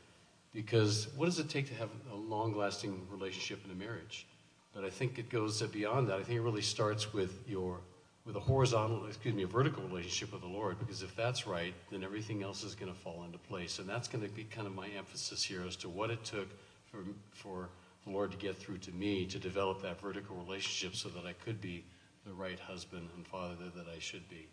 because 0.53 1.09
what 1.17 1.27
does 1.27 1.39
it 1.39 1.49
take 1.49 1.69
to 1.69 1.75
have 1.75 1.91
a 2.13 2.17
long 2.17 2.55
lasting 2.57 3.07
relationship 3.11 3.65
in 3.65 3.71
a 3.71 3.75
marriage? 3.75 4.27
But 4.75 4.85
I 4.85 4.91
think 4.91 5.19
it 5.19 5.29
goes 5.29 5.63
beyond 5.63 6.09
that. 6.09 6.19
I 6.19 6.23
think 6.23 6.39
it 6.39 6.43
really 6.43 6.63
starts 6.63 7.13
with 7.13 7.45
your 7.47 7.81
with 8.25 8.37
a 8.37 8.41
horizontal, 8.41 9.05
excuse 9.07 9.35
me, 9.35 9.43
a 9.43 9.49
vertical 9.49 9.83
relationship 9.83 10.33
with 10.33 10.43
the 10.43 10.49
Lord, 10.49 10.79
because 10.79 11.03
if 11.03 11.17
that's 11.17 11.45
right, 11.47 11.75
then 11.91 12.05
everything 12.05 12.43
else 12.43 12.63
is 12.63 12.77
going 12.77 12.93
to 12.93 12.97
fall 12.97 13.25
into 13.25 13.37
place. 13.37 13.81
And 13.81 13.89
that's 13.89 14.07
going 14.07 14.25
to 14.25 14.31
be 14.31 14.45
kind 14.45 14.67
of 14.67 14.75
my 14.75 14.87
emphasis 14.97 15.43
here 15.43 15.65
as 15.67 15.75
to 15.77 15.89
what 15.89 16.11
it 16.11 16.23
took 16.23 16.49
for, 16.85 16.99
for 17.33 17.69
the 18.05 18.13
Lord 18.13 18.31
to 18.31 18.37
get 18.37 18.57
through 18.57 18.79
to 18.79 18.93
me 18.93 19.27
to 19.27 19.41
develop 19.41 19.83
that 19.83 20.01
vertical 20.01 20.37
relationship 20.37 20.95
so 20.95 21.09
that 21.09 21.27
I 21.27 21.33
could 21.33 21.61
be 21.61 21.85
the 22.25 22.33
right 22.33 22.61
husband 22.61 23.09
and 23.17 23.27
father 23.27 23.57
that 23.75 23.87
I 23.89 23.99
should 23.99 24.29
be. 24.29 24.47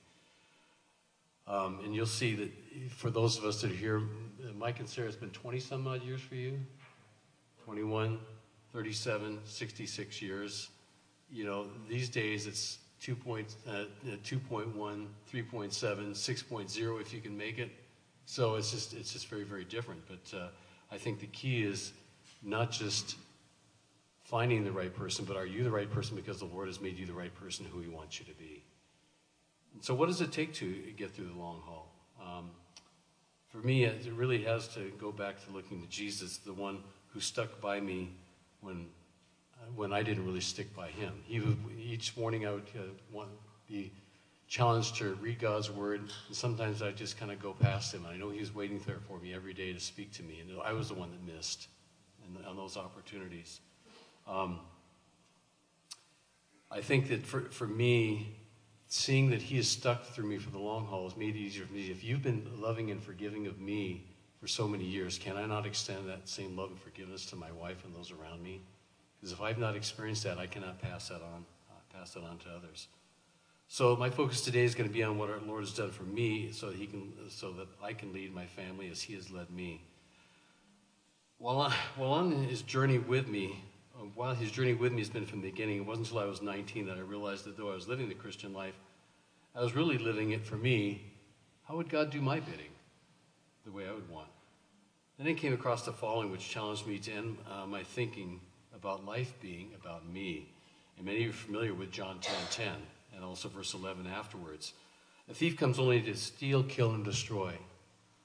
Um, 1.49 1.79
and 1.83 1.95
you'll 1.95 2.05
see 2.05 2.35
that 2.35 2.51
for 2.91 3.09
those 3.09 3.37
of 3.37 3.43
us 3.43 3.61
that 3.61 3.71
are 3.71 3.75
here, 3.75 4.03
Mike 4.55 4.79
and 4.79 4.87
Sarah, 4.87 5.07
it's 5.07 5.17
been 5.17 5.31
20 5.31 5.59
some 5.59 5.87
odd 5.87 6.03
years 6.03 6.21
for 6.21 6.35
you 6.35 6.59
21, 7.65 8.19
37, 8.71 9.39
66 9.43 10.21
years. 10.21 10.69
You 11.31 11.45
know, 11.45 11.67
these 11.87 12.09
days 12.09 12.47
it's 12.47 12.79
2 13.01 13.15
uh, 13.27 13.85
2.1, 14.23 14.73
3.7, 14.73 15.07
6.0 15.31 17.01
if 17.01 17.13
you 17.13 17.21
can 17.21 17.37
make 17.37 17.57
it. 17.59 17.71
So 18.25 18.55
it's 18.55 18.71
just, 18.71 18.93
it's 18.93 19.13
just 19.13 19.27
very, 19.27 19.43
very 19.43 19.65
different. 19.65 20.01
But 20.07 20.37
uh, 20.37 20.47
I 20.91 20.97
think 20.97 21.19
the 21.19 21.27
key 21.27 21.63
is 21.63 21.93
not 22.43 22.71
just 22.71 23.15
finding 24.23 24.63
the 24.63 24.71
right 24.71 24.93
person, 24.93 25.25
but 25.25 25.35
are 25.35 25.45
you 25.45 25.63
the 25.63 25.71
right 25.71 25.89
person 25.89 26.15
because 26.15 26.39
the 26.39 26.45
Lord 26.45 26.67
has 26.67 26.79
made 26.79 26.97
you 26.97 27.05
the 27.05 27.13
right 27.13 27.33
person 27.33 27.65
who 27.71 27.79
He 27.79 27.87
wants 27.87 28.19
you 28.19 28.25
to 28.25 28.33
be? 28.33 28.63
So, 29.81 29.93
what 29.93 30.07
does 30.07 30.21
it 30.21 30.31
take 30.31 30.53
to 30.55 30.73
get 30.97 31.11
through 31.11 31.27
the 31.27 31.39
long 31.39 31.61
haul? 31.65 31.91
Um, 32.21 32.51
for 33.47 33.59
me, 33.59 33.85
it 33.85 34.11
really 34.13 34.43
has 34.43 34.67
to 34.69 34.91
go 34.99 35.11
back 35.11 35.43
to 35.45 35.51
looking 35.51 35.81
to 35.81 35.87
Jesus, 35.87 36.37
the 36.37 36.53
one 36.53 36.83
who 37.13 37.19
stuck 37.19 37.61
by 37.61 37.79
me 37.79 38.11
when 38.61 38.87
when 39.75 39.93
I 39.93 40.03
didn't 40.03 40.25
really 40.25 40.41
stick 40.41 40.75
by 40.75 40.87
him. 40.87 41.13
He 41.25 41.39
would, 41.39 41.57
each 41.77 42.15
morning 42.17 42.47
I 42.47 42.51
would 42.51 42.69
uh, 42.75 42.81
want, 43.11 43.29
be 43.67 43.91
challenged 44.47 44.95
to 44.97 45.13
read 45.15 45.39
God's 45.39 45.69
word, 45.69 46.01
and 46.01 46.35
sometimes 46.35 46.81
I 46.81 46.91
just 46.91 47.19
kind 47.19 47.31
of 47.31 47.39
go 47.39 47.53
past 47.53 47.93
him. 47.93 48.05
I 48.09 48.17
know 48.17 48.29
he 48.29 48.39
was 48.39 48.53
waiting 48.53 48.81
there 48.87 48.99
for 49.07 49.19
me 49.19 49.33
every 49.33 49.53
day 49.53 49.73
to 49.73 49.79
speak 49.79 50.11
to 50.13 50.23
me, 50.23 50.39
and 50.39 50.59
I 50.63 50.73
was 50.73 50.89
the 50.89 50.95
one 50.95 51.11
that 51.11 51.35
missed 51.35 51.67
on 52.47 52.55
those 52.55 52.77
opportunities. 52.77 53.59
Um, 54.27 54.59
I 56.71 56.81
think 56.81 57.09
that 57.09 57.25
for, 57.25 57.41
for 57.41 57.67
me, 57.67 58.35
seeing 58.89 59.29
that 59.29 59.41
he 59.41 59.55
has 59.57 59.67
stuck 59.67 60.03
through 60.03 60.25
me 60.25 60.37
for 60.39 60.49
the 60.49 60.57
long 60.57 60.85
haul 60.85 61.07
has 61.07 61.15
made 61.15 61.35
it 61.35 61.39
easier 61.39 61.65
for 61.65 61.73
me. 61.73 61.91
If 61.91 62.03
you've 62.03 62.23
been 62.23 62.45
loving 62.57 62.89
and 62.89 63.01
forgiving 63.01 63.45
of 63.45 63.59
me 63.59 64.03
for 64.41 64.47
so 64.47 64.67
many 64.67 64.83
years, 64.83 65.19
can 65.19 65.37
I 65.37 65.45
not 65.45 65.67
extend 65.67 66.09
that 66.09 66.27
same 66.27 66.57
love 66.57 66.71
and 66.71 66.79
forgiveness 66.79 67.25
to 67.27 67.35
my 67.35 67.51
wife 67.51 67.85
and 67.85 67.95
those 67.95 68.11
around 68.11 68.41
me? 68.41 68.61
Because 69.19 69.31
if 69.31 69.41
I've 69.41 69.59
not 69.59 69.75
experienced 69.75 70.23
that, 70.23 70.39
I 70.39 70.47
cannot 70.47 70.81
pass 70.81 71.09
that 71.09 71.21
on, 71.21 71.45
uh, 71.69 71.97
pass 71.97 72.11
that 72.11 72.23
on 72.23 72.39
to 72.39 72.49
others. 72.49 72.87
So 73.67 73.95
my 73.95 74.09
focus 74.09 74.41
today 74.41 74.63
is 74.63 74.73
going 74.73 74.89
to 74.89 74.93
be 74.93 75.03
on 75.03 75.19
what 75.19 75.29
our 75.29 75.39
Lord 75.45 75.61
has 75.61 75.73
done 75.73 75.91
for 75.91 76.03
me, 76.03 76.51
so 76.51 76.67
that 76.67 76.75
He 76.75 76.87
can, 76.87 77.13
so 77.29 77.51
that 77.51 77.67
I 77.83 77.93
can 77.93 78.11
lead 78.11 78.33
my 78.33 78.47
family 78.47 78.89
as 78.89 79.03
He 79.03 79.13
has 79.13 79.29
led 79.29 79.51
me. 79.51 79.83
While, 81.37 81.61
I, 81.61 81.75
while 81.95 82.13
on 82.13 82.31
His 82.31 82.63
journey 82.63 82.97
with 82.97 83.27
me, 83.27 83.63
while 84.15 84.33
His 84.33 84.51
journey 84.51 84.73
with 84.73 84.91
me 84.91 84.99
has 84.99 85.09
been 85.09 85.25
from 85.25 85.41
the 85.41 85.49
beginning, 85.49 85.77
it 85.77 85.85
wasn't 85.85 86.07
until 86.07 86.23
I 86.23 86.25
was 86.25 86.41
19 86.41 86.87
that 86.87 86.97
I 86.97 87.01
realized 87.01 87.45
that 87.45 87.57
though 87.57 87.71
I 87.71 87.75
was 87.75 87.87
living 87.87 88.09
the 88.09 88.15
Christian 88.15 88.53
life, 88.53 88.75
I 89.55 89.61
was 89.61 89.75
really 89.75 89.97
living 89.97 90.31
it 90.31 90.45
for 90.45 90.55
me. 90.55 91.01
How 91.67 91.75
would 91.75 91.89
God 91.89 92.09
do 92.09 92.21
my 92.21 92.39
bidding, 92.39 92.71
the 93.65 93.71
way 93.71 93.87
I 93.87 93.91
would 93.91 94.09
want? 94.09 94.29
Then 95.17 95.27
I 95.27 95.33
came 95.33 95.53
across 95.53 95.83
the 95.83 95.91
following, 95.91 96.31
which 96.31 96.47
challenged 96.47 96.87
me 96.87 96.97
to 96.99 97.11
end 97.11 97.37
uh, 97.51 97.65
my 97.65 97.83
thinking 97.83 98.39
about 98.73 99.05
life 99.05 99.33
being 99.41 99.71
about 99.79 100.07
me. 100.07 100.49
And 100.95 101.05
many 101.05 101.17
of 101.17 101.23
you 101.23 101.29
are 101.29 101.33
familiar 101.33 101.73
with 101.73 101.91
John 101.91 102.19
10 102.21 102.35
10 102.51 102.67
and 103.15 103.23
also 103.23 103.49
verse 103.49 103.73
11 103.73 104.07
afterwards. 104.07 104.73
A 105.29 105.33
thief 105.33 105.57
comes 105.57 105.77
only 105.77 106.01
to 106.01 106.15
steal, 106.15 106.63
kill, 106.63 106.93
and 106.93 107.03
destroy. 107.03 107.53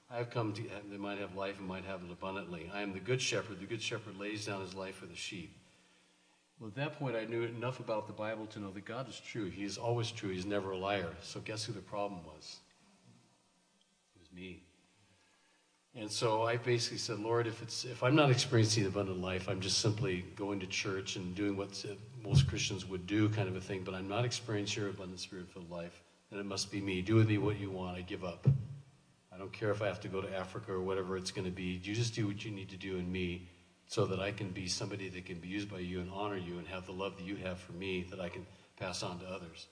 I 0.09 0.17
have 0.17 0.29
come 0.29 0.53
to, 0.53 0.63
they 0.89 0.97
might 0.97 1.19
have 1.19 1.35
life 1.35 1.59
and 1.59 1.67
might 1.67 1.83
have 1.85 2.01
it 2.01 2.11
abundantly. 2.11 2.71
I 2.73 2.81
am 2.81 2.93
the 2.93 2.99
good 2.99 3.21
shepherd. 3.21 3.59
The 3.59 3.65
good 3.65 3.81
shepherd 3.81 4.17
lays 4.17 4.45
down 4.45 4.61
his 4.61 4.73
life 4.73 4.95
for 4.95 5.05
the 5.05 5.15
sheep. 5.15 5.51
Well, 6.59 6.69
at 6.69 6.75
that 6.75 6.97
point, 6.97 7.15
I 7.15 7.25
knew 7.25 7.43
enough 7.43 7.79
about 7.79 8.07
the 8.07 8.13
Bible 8.13 8.45
to 8.47 8.59
know 8.59 8.71
that 8.71 8.85
God 8.85 9.09
is 9.09 9.19
true. 9.19 9.49
He 9.49 9.63
is 9.63 9.77
always 9.77 10.09
true. 10.09 10.29
He's 10.29 10.45
never 10.45 10.71
a 10.71 10.77
liar. 10.77 11.09
So, 11.21 11.41
guess 11.41 11.65
who 11.65 11.73
the 11.73 11.81
problem 11.81 12.21
was? 12.25 12.57
It 14.15 14.21
was 14.21 14.31
me. 14.33 14.61
And 15.97 16.11
so 16.11 16.43
I 16.43 16.57
basically 16.57 16.97
said, 16.97 17.19
Lord, 17.19 17.47
if 17.47 17.61
it's 17.61 17.85
if 17.85 18.03
I'm 18.03 18.15
not 18.15 18.29
experiencing 18.29 18.85
abundant 18.85 19.21
life, 19.21 19.47
I'm 19.47 19.61
just 19.61 19.79
simply 19.79 20.25
going 20.35 20.59
to 20.59 20.67
church 20.67 21.15
and 21.15 21.33
doing 21.33 21.55
what 21.55 21.85
most 22.21 22.47
Christians 22.47 22.85
would 22.85 23.07
do, 23.07 23.29
kind 23.29 23.47
of 23.47 23.55
a 23.55 23.61
thing. 23.61 23.83
But 23.83 23.93
I'm 23.93 24.07
not 24.07 24.25
experiencing 24.25 24.83
your 24.83 24.91
abundant 24.91 25.21
spirit-filled 25.21 25.71
life, 25.71 26.03
then 26.29 26.39
it 26.39 26.45
must 26.45 26.69
be 26.69 26.81
me. 26.81 27.01
Do 27.01 27.15
with 27.15 27.29
me 27.29 27.37
what 27.37 27.57
you 27.57 27.71
want. 27.71 27.97
I 27.97 28.01
give 28.01 28.25
up. 28.25 28.45
I 29.33 29.37
don't 29.37 29.53
care 29.53 29.71
if 29.71 29.81
I 29.81 29.87
have 29.87 30.01
to 30.01 30.09
go 30.09 30.21
to 30.21 30.37
Africa 30.37 30.73
or 30.73 30.81
whatever 30.81 31.15
it's 31.15 31.31
going 31.31 31.45
to 31.45 31.51
be. 31.51 31.79
You 31.81 31.95
just 31.95 32.13
do 32.13 32.27
what 32.27 32.43
you 32.43 32.51
need 32.51 32.69
to 32.69 32.77
do 32.77 32.97
in 32.97 33.09
me, 33.09 33.47
so 33.87 34.05
that 34.05 34.19
I 34.19 34.31
can 34.31 34.49
be 34.49 34.67
somebody 34.67 35.09
that 35.09 35.25
can 35.25 35.39
be 35.39 35.47
used 35.47 35.69
by 35.69 35.79
you 35.79 35.99
and 35.99 36.09
honor 36.11 36.37
you 36.37 36.57
and 36.57 36.67
have 36.67 36.85
the 36.85 36.91
love 36.91 37.17
that 37.17 37.25
you 37.25 37.35
have 37.37 37.59
for 37.59 37.73
me 37.73 38.05
that 38.09 38.19
I 38.19 38.29
can 38.29 38.45
pass 38.77 39.03
on 39.03 39.19
to 39.19 39.25
others. 39.25 39.67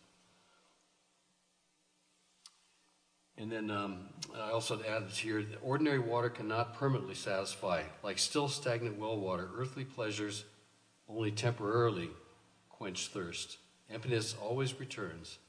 And 3.38 3.52
then 3.52 3.72
um, 3.72 4.10
I 4.36 4.52
also 4.52 4.80
added 4.88 5.10
here 5.10 5.42
that 5.42 5.58
ordinary 5.64 6.00
water 6.00 6.30
cannot 6.30 6.76
permanently 6.76 7.16
satisfy. 7.16 7.84
Like 8.04 8.20
still 8.20 8.48
stagnant 8.48 9.00
well 9.00 9.18
water, 9.18 9.50
earthly 9.58 9.86
pleasures 9.86 10.46
only 11.10 11.32
temporarily 11.32 12.10
quench 12.70 13.08
thirst. 13.08 13.58
Emptiness 13.90 14.36
always 14.42 14.80
returns. 14.80 15.40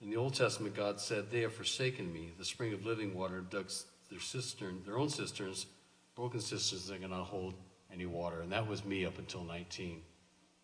In 0.00 0.10
the 0.10 0.16
Old 0.16 0.34
Testament, 0.34 0.74
God 0.74 1.00
said, 1.00 1.30
They 1.30 1.40
have 1.40 1.52
forsaken 1.52 2.12
me, 2.12 2.32
the 2.38 2.44
spring 2.44 2.72
of 2.72 2.86
living 2.86 3.14
water, 3.14 3.40
dug 3.40 3.70
their 4.10 4.20
cistern, 4.20 4.82
their 4.84 4.98
own 4.98 5.08
cisterns, 5.08 5.66
broken 6.14 6.40
cisterns 6.40 6.88
that 6.88 7.00
cannot 7.00 7.26
hold 7.26 7.54
any 7.92 8.06
water. 8.06 8.40
And 8.40 8.52
that 8.52 8.66
was 8.66 8.84
me 8.84 9.04
up 9.04 9.18
until 9.18 9.44
19, 9.44 10.00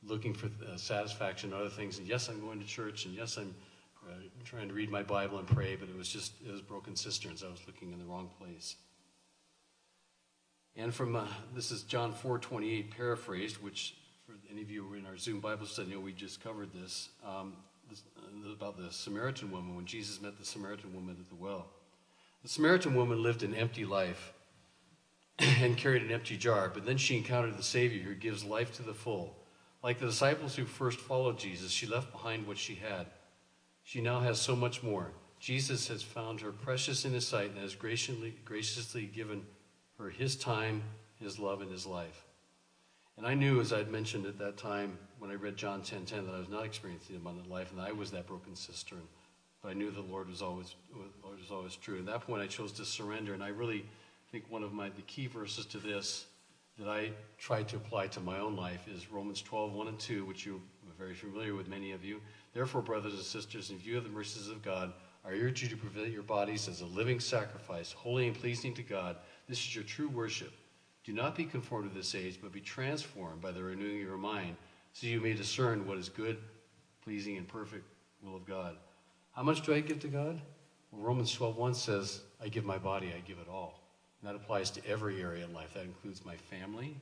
looking 0.02 0.35
for 0.35 0.47
uh, 0.47 0.76
satisfaction 0.76 1.52
in 1.52 1.56
other 1.59 1.68
things. 1.68 1.99
And 1.99 2.06
yes, 2.06 2.28
I'm 2.28 2.40
going 2.40 2.61
to 2.61 2.66
church, 2.66 3.06
and 3.06 3.14
yes, 3.14 3.37
I'm 3.37 3.54
uh, 4.09 4.12
trying 4.45 4.68
to 4.68 4.75
read 4.75 4.90
my 4.90 5.02
Bible 5.02 5.38
and 5.38 5.47
pray, 5.47 5.76
but 5.76 5.88
it 5.88 5.97
was 5.97 6.09
just, 6.09 6.33
it 6.47 6.52
was 6.52 6.61
broken 6.61 6.95
cisterns. 6.95 7.42
I 7.42 7.49
was 7.49 7.61
looking 7.66 7.92
in 7.92 7.99
the 7.99 8.04
wrong 8.04 8.30
place. 8.38 8.76
And 10.76 10.95
from, 10.95 11.16
uh, 11.16 11.26
this 11.54 11.71
is 11.71 11.83
John 11.83 12.12
4 12.12 12.38
28 12.38 12.90
paraphrased, 12.90 13.62
which 13.62 13.95
for 14.26 14.35
any 14.50 14.62
of 14.62 14.71
you 14.71 14.83
who 14.83 14.90
were 14.90 14.97
in 14.97 15.06
our 15.06 15.16
Zoom 15.16 15.40
Bible 15.40 15.66
study, 15.66 15.90
you 15.90 15.95
know 15.95 16.00
we 16.00 16.12
just 16.12 16.42
covered 16.42 16.73
this, 16.73 17.09
um, 17.25 17.54
this 17.88 18.02
uh, 18.18 18.52
about 18.52 18.76
the 18.76 18.92
Samaritan 18.92 19.50
woman 19.50 19.75
when 19.75 19.87
Jesus 19.87 20.21
met 20.21 20.38
the 20.38 20.45
Samaritan 20.45 20.95
woman 20.95 21.16
at 21.18 21.28
the 21.28 21.35
well. 21.35 21.66
The 22.42 22.49
Samaritan 22.49 22.95
woman 22.95 23.23
lived 23.23 23.42
an 23.42 23.54
empty 23.54 23.85
life 23.85 24.33
and 25.38 25.76
carried 25.76 26.02
an 26.02 26.12
empty 26.12 26.37
jar, 26.37 26.71
but 26.73 26.87
then 26.87 26.97
she 26.97 27.16
encountered 27.16 27.57
the 27.57 27.62
Savior 27.62 28.02
who 28.02 28.14
gives 28.14 28.45
life 28.45 28.75
to 28.76 28.83
the 28.83 28.95
full. 28.95 29.37
Like 29.83 29.99
the 29.99 30.07
disciples 30.07 30.57
who 30.57 30.64
first 30.64 30.99
followed 30.99 31.38
Jesus, 31.38 31.71
she 31.71 31.87
left 31.87 32.12
behind 32.12 32.47
what 32.47 32.59
she 32.59 32.75
had 32.75 33.07
she 33.87 34.00
now 34.00 34.19
has 34.19 34.40
so 34.40 34.57
much 34.57 34.83
more. 34.83 35.12
Jesus 35.38 35.87
has 35.87 36.02
found 36.02 36.40
her 36.40 36.50
precious 36.50 37.05
in 37.05 37.12
his 37.12 37.25
sight 37.25 37.50
and 37.50 37.59
has 37.61 37.76
graciously, 37.76 38.35
graciously 38.45 39.07
given 39.07 39.47
her 39.97 40.11
his 40.11 40.35
time, 40.35 40.83
his 41.21 41.38
love, 41.38 41.61
and 41.61 41.71
his 41.71 41.87
life. 41.87 42.25
And 43.16 43.25
I 43.25 43.35
knew, 43.35 43.61
as 43.61 43.73
I'd 43.73 43.88
mentioned 43.88 44.26
at 44.26 44.40
that 44.40 44.57
time 44.57 44.99
when 45.21 45.31
I 45.31 45.35
read 45.35 45.57
John 45.57 45.83
10:10, 45.83 45.88
10, 45.88 46.05
10, 46.05 46.26
that 46.26 46.35
I 46.35 46.38
was 46.40 46.49
not 46.49 46.64
experiencing 46.64 47.14
abundant 47.14 47.49
life, 47.49 47.71
and 47.71 47.81
I 47.81 47.93
was 47.93 48.11
that 48.11 48.26
broken 48.26 48.57
cistern. 48.57 49.07
But 49.62 49.69
I 49.69 49.75
knew 49.75 49.93
the 49.93 50.00
Lord 50.00 50.28
was 50.28 50.43
always 50.43 50.75
Lord 51.23 51.38
was 51.38 51.52
always 51.52 51.76
true. 51.76 52.00
At 52.00 52.07
that 52.07 52.23
point, 52.23 52.43
I 52.43 52.49
chose 52.49 52.73
to 52.73 52.85
surrender, 52.85 53.35
and 53.35 53.43
I 53.43 53.49
really 53.49 53.87
think 54.37 54.52
one 54.52 54.62
of 54.62 54.75
my 54.75 54.90
the 54.90 55.02
key 55.07 55.26
verses 55.26 55.64
to 55.64 55.78
this 55.78 56.26
that 56.78 56.88
I 56.88 57.11
try 57.38 57.62
to 57.62 57.76
apply 57.76 58.09
to 58.09 58.21
my 58.21 58.38
own 58.38 58.55
life 58.55 58.87
is 58.87 59.11
Romans 59.11 59.40
12, 59.40 59.73
1 59.73 59.88
and 59.88 59.99
2, 59.99 60.26
which 60.26 60.45
you 60.45 60.57
are 60.87 60.95
very 60.99 61.14
familiar 61.14 61.55
with, 61.55 61.69
many 61.69 61.93
of 61.93 62.05
you. 62.05 62.21
Therefore, 62.52 62.83
brothers 62.83 63.14
and 63.14 63.23
sisters, 63.23 63.71
in 63.71 63.78
view 63.78 63.97
of 63.97 64.05
the 64.05 64.11
mercies 64.11 64.49
of 64.49 64.62
God, 64.62 64.93
I 65.25 65.31
urge 65.31 65.62
you 65.62 65.71
to 65.71 65.76
present 65.78 66.12
your 66.12 66.23
bodies 66.23 66.69
as 66.69 66.83
a 66.83 66.85
living 66.85 67.19
sacrifice, 67.19 67.93
holy 67.93 68.26
and 68.26 68.38
pleasing 68.38 68.75
to 68.75 68.83
God. 68.83 69.16
This 69.49 69.59
is 69.59 69.75
your 69.75 69.85
true 69.85 70.11
worship. 70.11 70.52
Do 71.02 71.14
not 71.14 71.35
be 71.35 71.45
conformed 71.45 71.90
to 71.90 71.97
this 71.97 72.14
age, 72.14 72.38
but 72.43 72.52
be 72.52 72.61
transformed 72.61 73.40
by 73.40 73.52
the 73.52 73.62
renewing 73.62 74.02
of 74.02 74.07
your 74.07 74.19
mind, 74.19 74.57
so 74.93 75.07
you 75.07 75.19
may 75.19 75.33
discern 75.33 75.87
what 75.87 75.97
is 75.97 76.11
good, 76.11 76.37
pleasing, 77.02 77.38
and 77.38 77.49
perfect 77.49 77.87
will 78.23 78.37
of 78.37 78.45
God. 78.45 78.76
How 79.33 79.43
much 79.43 79.62
do 79.62 79.73
I 79.73 79.81
give 79.81 80.00
to 80.00 80.09
God? 80.09 80.43
Well, 80.93 81.00
Romans 81.00 81.35
12.1 81.35 81.75
says, 81.75 82.21
I 82.38 82.49
give 82.49 82.66
my 82.66 82.76
body, 82.76 83.14
I 83.16 83.21
give 83.21 83.38
it 83.38 83.49
all. 83.50 83.86
And 84.20 84.28
that 84.28 84.35
applies 84.35 84.70
to 84.73 84.87
every 84.87 85.20
area 85.23 85.44
in 85.44 85.52
life. 85.52 85.75
That 85.75 85.85
includes 85.85 86.25
my 86.25 86.37
family. 86.37 86.96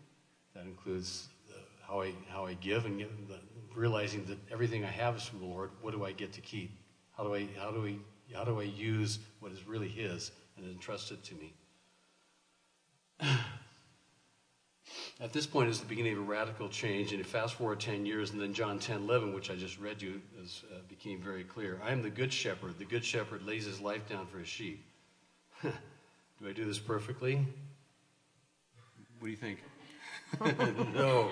That 0.54 0.64
includes 0.64 1.28
uh, 1.50 1.58
how 1.86 2.02
I, 2.02 2.12
how 2.28 2.46
I 2.46 2.54
give 2.54 2.86
and 2.86 2.98
give 2.98 3.10
realizing 3.74 4.24
that 4.26 4.38
everything 4.52 4.84
I 4.84 4.90
have 4.90 5.16
is 5.16 5.24
from 5.24 5.40
the 5.40 5.46
Lord. 5.46 5.70
What 5.80 5.92
do 5.92 6.04
I 6.04 6.12
get 6.12 6.32
to 6.34 6.40
keep? 6.40 6.70
How 7.16 7.24
do 7.24 7.34
I, 7.34 7.46
how 7.58 7.70
do 7.70 7.86
I, 7.86 7.96
how 8.36 8.44
do 8.44 8.60
I 8.60 8.64
use 8.64 9.18
what 9.40 9.52
is 9.52 9.66
really 9.66 9.88
His 9.88 10.30
and 10.56 10.66
entrusted 10.66 11.22
to 11.24 11.34
me? 11.34 11.54
at 15.20 15.32
this 15.32 15.46
point 15.46 15.68
is 15.68 15.80
the 15.80 15.86
beginning 15.86 16.14
of 16.14 16.18
a 16.18 16.22
radical 16.22 16.68
change. 16.68 17.12
And 17.12 17.20
if 17.20 17.26
fast 17.26 17.54
forward 17.54 17.80
10 17.80 18.06
years, 18.06 18.30
and 18.30 18.40
then 18.40 18.52
John 18.52 18.78
10 18.78 19.02
11, 19.02 19.34
which 19.34 19.50
I 19.50 19.54
just 19.54 19.78
read 19.78 20.02
you, 20.02 20.20
is, 20.42 20.62
uh, 20.72 20.78
became 20.88 21.20
very 21.20 21.44
clear. 21.44 21.80
I 21.84 21.92
am 21.92 22.02
the 22.02 22.10
good 22.10 22.32
shepherd. 22.32 22.78
The 22.78 22.84
good 22.84 23.04
shepherd 23.04 23.46
lays 23.46 23.64
his 23.64 23.80
life 23.80 24.08
down 24.08 24.26
for 24.26 24.38
his 24.38 24.48
sheep. 24.48 24.84
do 26.44 26.50
I 26.50 26.52
do 26.52 26.64
this 26.66 26.78
perfectly? 26.78 27.36
What 29.18 29.26
do 29.26 29.30
you 29.30 29.36
think? 29.36 29.62
no, 30.94 31.30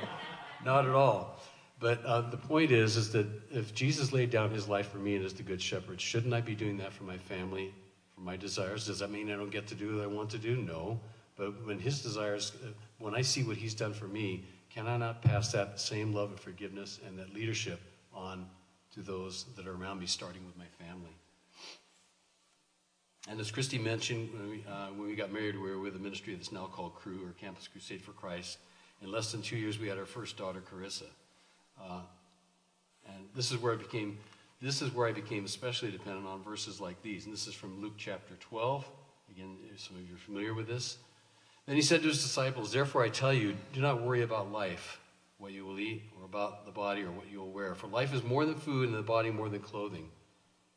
not 0.64 0.87
at 0.87 0.95
all. 0.95 1.38
But 1.78 2.02
uh, 2.04 2.31
the 2.31 2.38
point 2.38 2.71
is, 2.71 2.97
is 2.97 3.12
that 3.12 3.26
if 3.50 3.75
Jesus 3.75 4.12
laid 4.12 4.31
down 4.31 4.50
his 4.50 4.69
life 4.69 4.90
for 4.90 4.97
me 4.97 5.16
and 5.16 5.25
is 5.25 5.35
the 5.35 5.42
good 5.42 5.61
shepherd, 5.61 6.00
shouldn't 6.00 6.33
I 6.33 6.40
be 6.40 6.54
doing 6.54 6.78
that 6.78 6.95
for 6.95 7.04
my 7.04 7.19
family, 7.19 7.75
for 8.14 8.23
my 8.23 8.37
desires? 8.37 8.87
Does 8.87 9.00
that 9.00 9.11
mean 9.11 9.31
I 9.31 9.37
don't 9.37 9.50
get 9.50 9.66
to 9.66 9.75
do 9.75 9.97
what 9.97 10.04
I 10.04 10.07
want 10.07 10.31
to 10.31 10.38
do? 10.38 10.57
No. 10.57 10.99
But 11.37 11.66
when 11.66 11.78
his 11.78 12.00
desires, 12.02 12.52
uh, 12.64 12.69
when 12.99 13.14
I 13.14 13.21
see 13.21 13.42
what 13.42 13.59
he's 13.59 13.75
done 13.75 13.92
for 13.92 14.07
me, 14.07 14.47
can 14.71 14.87
I 14.87 14.97
not 14.97 15.21
pass 15.21 15.52
that 15.52 15.78
same 15.78 16.14
love 16.14 16.31
and 16.31 16.40
forgiveness 16.40 17.00
and 17.07 17.19
that 17.19 17.35
leadership 17.35 17.81
on 18.14 18.47
to 18.95 19.00
those 19.00 19.45
that 19.57 19.66
are 19.66 19.75
around 19.75 19.99
me, 19.99 20.07
starting 20.07 20.47
with 20.47 20.57
my 20.57 20.87
family? 20.87 21.14
And 23.29 23.38
as 23.41 23.50
Christi 23.50 23.79
mentioned, 23.79 24.31
when 24.33 24.50
we, 24.50 24.64
uh, 24.69 24.88
when 24.88 25.07
we 25.07 25.14
got 25.14 25.33
married, 25.33 25.55
we 25.55 25.71
were 25.71 25.79
with 25.79 25.95
a 25.95 25.99
ministry 25.99 26.35
that's 26.35 26.50
now 26.50 26.67
called 26.67 26.95
Cru 26.95 27.25
or 27.25 27.33
Campus 27.41 27.69
Crusade 27.69 28.02
for 28.02 28.12
Christ. 28.12 28.59
In 29.00 29.12
less 29.12 29.31
than 29.33 29.43
two 29.43 29.57
years, 29.57 29.79
we 29.79 29.88
had 29.88 29.99
our 29.99 30.07
first 30.07 30.37
daughter, 30.37 30.61
Carissa. 30.61 31.07
Uh, 31.81 32.00
and 33.07 33.25
this 33.35 33.52
is 33.52 33.59
where 33.59 33.73
I 33.73 33.76
became, 33.76 34.19
this 34.61 34.83
is 34.83 34.93
where 34.93 35.09
I 35.09 35.12
became 35.12 35.45
especially 35.45 35.91
dependent 35.91 36.26
on 36.26 36.43
verses 36.43 36.81
like 36.81 37.00
these. 37.02 37.25
And 37.25 37.33
this 37.33 37.47
is 37.47 37.55
from 37.55 37.81
Luke 37.81 37.95
chapter 37.97 38.35
12. 38.41 38.88
Again, 39.31 39.57
some 39.76 39.97
of 39.97 40.02
you 40.02 40.14
are 40.14 40.19
familiar 40.19 40.55
with 40.55 40.67
this. 40.67 40.99
Then 41.67 41.76
he 41.76 41.83
said 41.83 42.02
to 42.02 42.09
his 42.09 42.23
disciples, 42.23 42.73
Therefore 42.73 43.05
I 43.05 43.09
tell 43.09 43.33
you, 43.33 43.57
do 43.73 43.81
not 43.81 44.02
worry 44.02 44.23
about 44.23 44.50
life, 44.50 45.00
what 45.38 45.52
you 45.52 45.64
will 45.64 45.79
eat, 45.79 46.02
or 46.19 46.25
about 46.25 46.67
the 46.67 46.73
body, 46.73 47.02
or 47.02 47.12
what 47.12 47.31
you 47.31 47.38
will 47.38 47.50
wear. 47.50 47.75
For 47.75 47.87
life 47.87 48.12
is 48.12 48.25
more 48.25 48.45
than 48.45 48.57
food, 48.57 48.88
and 48.88 48.99
the 48.99 49.02
body 49.02 49.31
more 49.31 49.49
than 49.49 49.61
clothing. 49.61 50.09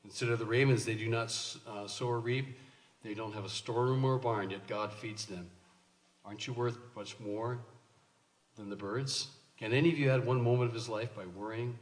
Consider 0.06 0.36
the 0.36 0.46
ravens, 0.46 0.86
they 0.86 0.94
do 0.94 1.10
not 1.10 1.36
uh, 1.68 1.88
sow 1.88 2.08
or 2.08 2.20
reap, 2.20 2.56
they 3.04 3.16
don't 3.16 3.34
have 3.34 3.44
a 3.44 3.50
storeroom 3.50 4.06
or 4.06 4.14
a 4.14 4.20
barn, 4.20 4.52
yet 4.52 4.68
God 4.68 4.94
feeds 4.94 5.26
them. 5.26 5.50
Aren't 6.24 6.46
you 6.46 6.54
worth 6.54 6.78
much 6.96 7.20
more 7.20 7.58
than 8.56 8.70
the 8.70 8.76
birds? 8.76 9.30
Can 9.58 9.74
any 9.74 9.92
of 9.92 9.98
you 9.98 10.12
add 10.12 10.24
one 10.24 10.44
moment 10.44 10.70
of 10.70 10.76
his 10.76 10.88
life 10.88 11.16
by 11.16 11.26
worrying? 11.26 11.80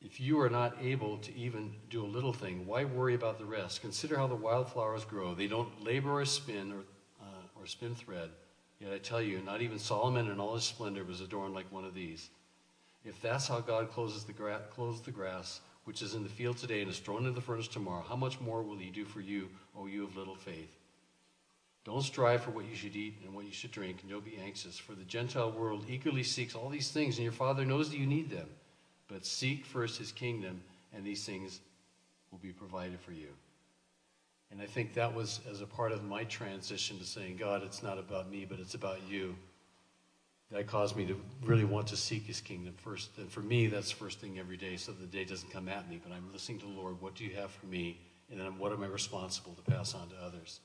If 0.00 0.18
you 0.18 0.40
are 0.40 0.48
not 0.48 0.78
able 0.80 1.18
to 1.18 1.36
even 1.36 1.74
do 1.90 2.02
a 2.02 2.06
little 2.06 2.32
thing, 2.32 2.66
why 2.66 2.84
worry 2.84 3.14
about 3.14 3.38
the 3.38 3.44
rest? 3.44 3.82
Consider 3.82 4.16
how 4.16 4.28
the 4.28 4.34
wildflowers 4.34 5.04
grow. 5.04 5.34
They 5.34 5.46
don't 5.46 5.84
labor 5.84 6.20
or 6.20 6.24
spin 6.24 6.72
or, 6.72 6.84
uh, 7.20 7.60
or 7.60 7.66
spin 7.66 7.94
thread. 7.94 8.30
Yet 8.80 8.94
I 8.94 8.98
tell 8.98 9.20
you, 9.20 9.42
not 9.44 9.60
even 9.60 9.78
Solomon 9.78 10.30
in 10.30 10.40
all 10.40 10.54
his 10.54 10.64
splendor 10.64 11.04
was 11.04 11.20
adorned 11.20 11.52
like 11.52 11.70
one 11.70 11.84
of 11.84 11.94
these. 11.94 12.30
If 13.04 13.20
that's 13.20 13.46
how 13.46 13.60
God 13.60 13.90
clothes 13.90 14.24
the, 14.24 14.32
gra- 14.32 14.62
the 15.04 15.10
grass, 15.10 15.60
which 15.86 16.02
is 16.02 16.14
in 16.14 16.24
the 16.24 16.28
field 16.28 16.58
today 16.58 16.82
and 16.82 16.90
is 16.90 16.98
thrown 16.98 17.20
into 17.20 17.30
the 17.30 17.40
furnace 17.40 17.68
tomorrow, 17.68 18.04
how 18.08 18.16
much 18.16 18.40
more 18.40 18.62
will 18.62 18.76
he 18.76 18.90
do 18.90 19.04
for 19.04 19.20
you, 19.20 19.48
O 19.78 19.86
you 19.86 20.02
of 20.02 20.16
little 20.16 20.34
faith? 20.34 20.76
Don't 21.84 22.02
strive 22.02 22.42
for 22.42 22.50
what 22.50 22.68
you 22.68 22.74
should 22.74 22.96
eat 22.96 23.14
and 23.24 23.32
what 23.32 23.44
you 23.44 23.52
should 23.52 23.70
drink, 23.70 23.98
and 24.02 24.10
don't 24.10 24.24
be 24.24 24.36
anxious, 24.44 24.76
for 24.76 24.94
the 24.94 25.04
Gentile 25.04 25.52
world 25.52 25.84
eagerly 25.88 26.24
seeks 26.24 26.56
all 26.56 26.68
these 26.68 26.90
things, 26.90 27.16
and 27.16 27.22
your 27.22 27.32
Father 27.32 27.64
knows 27.64 27.88
that 27.88 27.98
you 27.98 28.06
need 28.06 28.28
them. 28.28 28.48
But 29.06 29.24
seek 29.24 29.64
first 29.64 29.96
his 29.96 30.10
kingdom, 30.10 30.60
and 30.92 31.04
these 31.04 31.24
things 31.24 31.60
will 32.32 32.38
be 32.38 32.50
provided 32.50 32.98
for 32.98 33.12
you. 33.12 33.28
And 34.50 34.60
I 34.60 34.66
think 34.66 34.92
that 34.94 35.14
was 35.14 35.38
as 35.48 35.60
a 35.60 35.66
part 35.66 35.92
of 35.92 36.02
my 36.02 36.24
transition 36.24 36.98
to 36.98 37.04
saying, 37.04 37.36
God, 37.36 37.62
it's 37.62 37.84
not 37.84 37.98
about 37.98 38.28
me, 38.28 38.44
but 38.44 38.58
it's 38.58 38.74
about 38.74 38.98
you. 39.08 39.36
That 40.52 40.68
caused 40.68 40.96
me 40.96 41.04
to 41.06 41.20
really 41.42 41.64
want 41.64 41.88
to 41.88 41.96
seek 41.96 42.24
his 42.24 42.40
kingdom 42.40 42.74
first. 42.76 43.10
And 43.18 43.30
for 43.30 43.40
me, 43.40 43.66
that's 43.66 43.90
the 43.90 43.96
first 43.96 44.20
thing 44.20 44.38
every 44.38 44.56
day, 44.56 44.76
so 44.76 44.92
the 44.92 45.06
day 45.06 45.24
doesn't 45.24 45.50
come 45.50 45.68
at 45.68 45.88
me, 45.90 46.00
but 46.02 46.12
I'm 46.12 46.32
listening 46.32 46.60
to 46.60 46.66
the 46.66 46.72
Lord. 46.72 47.00
What 47.00 47.16
do 47.16 47.24
you 47.24 47.34
have 47.34 47.50
for 47.50 47.66
me? 47.66 47.98
And 48.30 48.40
then 48.40 48.58
what 48.58 48.72
am 48.72 48.82
I 48.82 48.86
responsible 48.86 49.54
to 49.54 49.62
pass 49.62 49.94
on 49.94 50.08
to 50.10 50.16
others? 50.16 50.60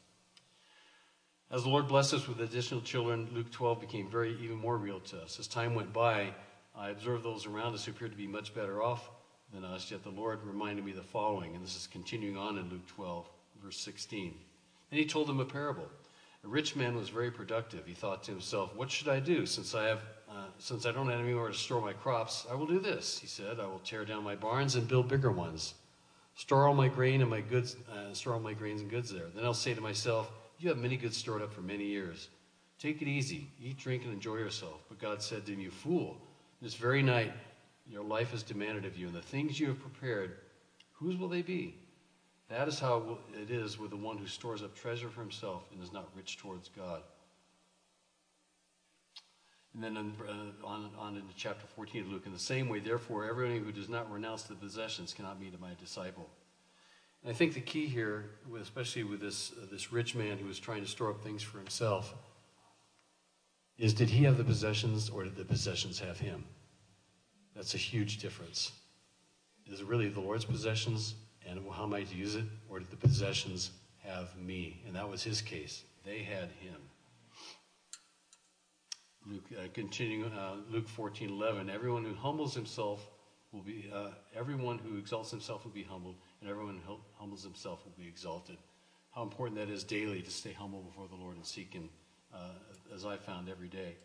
As 1.52 1.64
the 1.64 1.70
Lord 1.70 1.88
blessed 1.88 2.14
us 2.14 2.28
with 2.28 2.40
additional 2.40 2.82
children, 2.82 3.28
Luke 3.34 3.52
12 3.52 3.82
became 3.82 4.10
very 4.10 4.38
even 4.42 4.56
more 4.56 4.78
real 4.78 5.00
to 5.02 5.22
us. 5.22 5.40
As 5.40 5.48
time 5.48 5.76
went 5.76 5.92
by, 5.92 6.34
I 6.76 6.90
observed 6.90 7.24
those 7.24 7.46
around 7.46 7.74
us 7.74 7.84
who 7.84 7.92
appeared 7.92 8.12
to 8.12 8.18
be 8.18 8.28
much 8.28 8.54
better 8.54 8.82
off 8.82 9.10
than 9.54 9.66
us, 9.66 9.92
yet 9.92 10.04
the 10.04 10.10
Lord 10.10 10.40
reminded 10.44 10.86
me 10.86 10.94
the 10.94 11.02
following, 11.02 11.56
and 11.56 11.64
this 11.64 11.76
is 11.76 11.88
continuing 11.88 12.38
on 12.38 12.58
in 12.58 12.70
Luke 12.70 12.88
12, 12.88 13.30
verse 13.62 13.78
16. 13.80 14.34
And 14.92 15.00
he 15.00 15.06
told 15.06 15.28
them 15.28 15.40
a 15.40 15.46
parable. 15.46 15.90
A 16.44 16.48
rich 16.48 16.76
man 16.76 16.96
was 16.96 17.10
very 17.10 17.32
productive. 17.32 17.86
He 17.86 17.94
thought 17.94 18.24
to 18.24 18.32
himself, 18.32 18.76
What 18.76 18.90
should 18.90 19.08
I 19.08 19.20
do? 19.20 19.46
Since 19.46 19.76
I 19.76 19.86
have 19.86 20.02
uh, 20.30 20.46
since 20.60 20.86
I 20.86 20.92
don't 20.92 21.10
have 21.10 21.20
anywhere 21.20 21.50
to 21.50 21.54
store 21.54 21.82
my 21.82 21.92
crops, 21.92 22.48
I 22.50 22.56
will 22.56 22.66
do 22.66 22.80
this. 22.80 23.20
He 23.20 23.28
said, 23.28 23.60
I 23.60 23.66
will 23.66 23.80
tear 23.80 24.06
down 24.06 24.24
my 24.24 24.36
barns 24.36 24.76
and 24.76 24.88
build 24.88 25.10
bigger 25.10 25.32
ones. 25.32 25.74
Store 26.36 26.68
all 26.68 26.74
my 26.74 26.88
grain 26.88 27.20
and 27.20 27.30
my 27.30 27.42
goods, 27.42 27.76
uh, 27.92 28.14
store 28.14 28.36
all 28.36 28.40
my 28.40 28.54
grains 28.54 28.80
and 28.80 28.90
goods 28.90 29.12
there. 29.12 29.28
Then 29.36 29.44
I'll 29.44 29.54
say 29.54 29.74
to 29.74 29.82
myself, 29.82 30.32
you 30.58 30.70
have 30.70 30.78
many 30.78 30.96
goods 30.96 31.18
stored 31.18 31.42
up 31.42 31.52
for 31.52 31.62
many 31.62 31.84
years. 31.84 32.30
Take 32.80 33.02
it 33.02 33.08
easy. 33.08 33.50
Eat, 33.62 33.78
drink, 33.78 34.04
and 34.06 34.14
enjoy 34.14 34.38
yourself. 34.38 34.82
But 34.88 35.00
God 35.00 35.22
said 35.22 35.46
to 35.46 35.54
him, 35.54 35.60
You 35.60 35.70
fool, 35.70 36.18
this 36.62 36.76
very 36.76 37.04
night 37.04 37.34
your 37.88 38.04
life 38.04 38.34
is 38.34 38.42
demanded 38.42 38.86
of 38.86 38.98
you, 38.98 39.08
and 39.08 39.16
the 39.16 39.22
things 39.22 39.60
you 39.60 39.68
have 39.68 39.80
prepared, 39.80 40.38
whose 40.94 41.18
will 41.18 41.28
they 41.28 41.42
be? 41.42 41.76
That 42.52 42.68
is 42.68 42.80
how 42.80 43.18
it 43.42 43.50
is 43.50 43.80
with 43.80 43.92
the 43.92 43.98
one 43.98 44.18
who 44.18 44.28
stores 44.28 44.62
up 44.62 44.76
treasure 44.76 45.08
for 45.08 45.22
himself 45.22 45.64
and 45.72 45.82
is 45.82 45.94
not 45.94 46.10
rich 46.14 46.38
towards 46.38 46.68
God. 46.68 47.02
And 49.74 49.82
then 49.82 49.96
uh, 49.98 50.68
on, 50.68 50.90
on 51.00 51.16
into 51.16 51.34
chapter 51.38 51.66
14 51.66 52.02
of 52.02 52.08
Luke. 52.10 52.24
In 52.26 52.34
the 52.34 52.40
same 52.40 52.68
way, 52.68 52.80
therefore, 52.80 53.24
everyone 53.24 53.64
who 53.64 53.72
does 53.72 53.88
not 53.88 54.12
renounce 54.12 54.44
the 54.44 54.56
possessions 54.56 55.14
cannot 55.14 55.40
be 55.40 55.50
my 55.62 55.70
disciple. 55.80 56.30
And 57.24 57.32
I 57.32 57.34
think 57.34 57.54
the 57.54 57.62
key 57.62 57.88
here, 57.88 58.32
especially 58.62 59.04
with 59.04 59.22
this, 59.22 59.54
uh, 59.54 59.68
this 59.72 59.94
rich 59.94 60.14
man 60.14 60.38
who 60.38 60.46
was 60.46 60.60
trying 60.60 60.82
to 60.82 60.90
store 60.90 61.12
up 61.12 61.24
things 61.24 61.42
for 61.42 61.58
himself, 61.58 62.14
is 63.78 63.94
did 63.94 64.10
he 64.10 64.26
have 64.26 64.38
the 64.38 64.44
possessions 64.44 65.10
or 65.10 65.24
did 65.24 65.38
the 65.38 65.46
possessions 65.46 66.00
have 66.00 66.20
him? 66.20 66.44
That's 67.56 67.76
a 67.76 67.78
huge 67.78 68.18
difference. 68.18 68.74
Is 69.72 69.80
it 69.80 69.88
really 69.88 70.10
the 70.10 70.20
Lord's 70.20 70.44
possessions 70.44 71.16
and 71.52 71.62
how 71.72 71.84
am 71.84 71.94
I 71.94 72.04
to 72.04 72.16
use 72.16 72.36
it, 72.36 72.46
or 72.70 72.80
did 72.80 72.90
the 72.90 72.98
possessions 72.98 73.72
have 74.00 74.36
me? 74.38 74.82
And 74.88 74.96
that 74.96 75.08
was 75.08 75.22
his 75.22 75.42
case. 75.42 75.84
They 76.06 76.20
had 76.20 76.50
him. 76.60 76.82
Luke, 79.28 79.44
uh, 79.56 79.68
continuing, 79.74 80.32
uh, 80.32 80.56
Luke 80.70 80.88
14, 80.88 81.30
11, 81.30 81.70
everyone 81.70 82.04
who 82.04 82.16
humbles 82.16 82.56
himself 82.56 83.06
will 83.52 83.62
be, 83.62 83.92
uh, 83.94 84.10
everyone 84.36 84.80
who 84.80 84.98
exalts 84.98 85.30
himself 85.30 85.64
will 85.64 85.72
be 85.72 85.84
humbled, 85.84 86.16
and 86.40 86.50
everyone 86.50 86.82
who 86.88 86.98
humbles 87.20 87.44
himself 87.44 87.86
will 87.86 87.94
be 88.04 88.08
exalted. 88.08 88.58
How 89.12 89.24
important 89.24 89.60
that 89.60 89.70
is 89.70 89.84
daily 89.84 90.22
to 90.22 90.32
stay 90.32 90.54
humble 90.54 90.82
before 90.82 91.08
the 91.08 91.16
Lord 91.16 91.36
and 91.36 91.46
seek 91.46 91.74
Him, 91.74 91.90
uh, 92.34 92.54
as 92.96 93.06
I 93.06 93.18
found 93.18 93.50
every 93.50 93.68
day. 93.68 93.96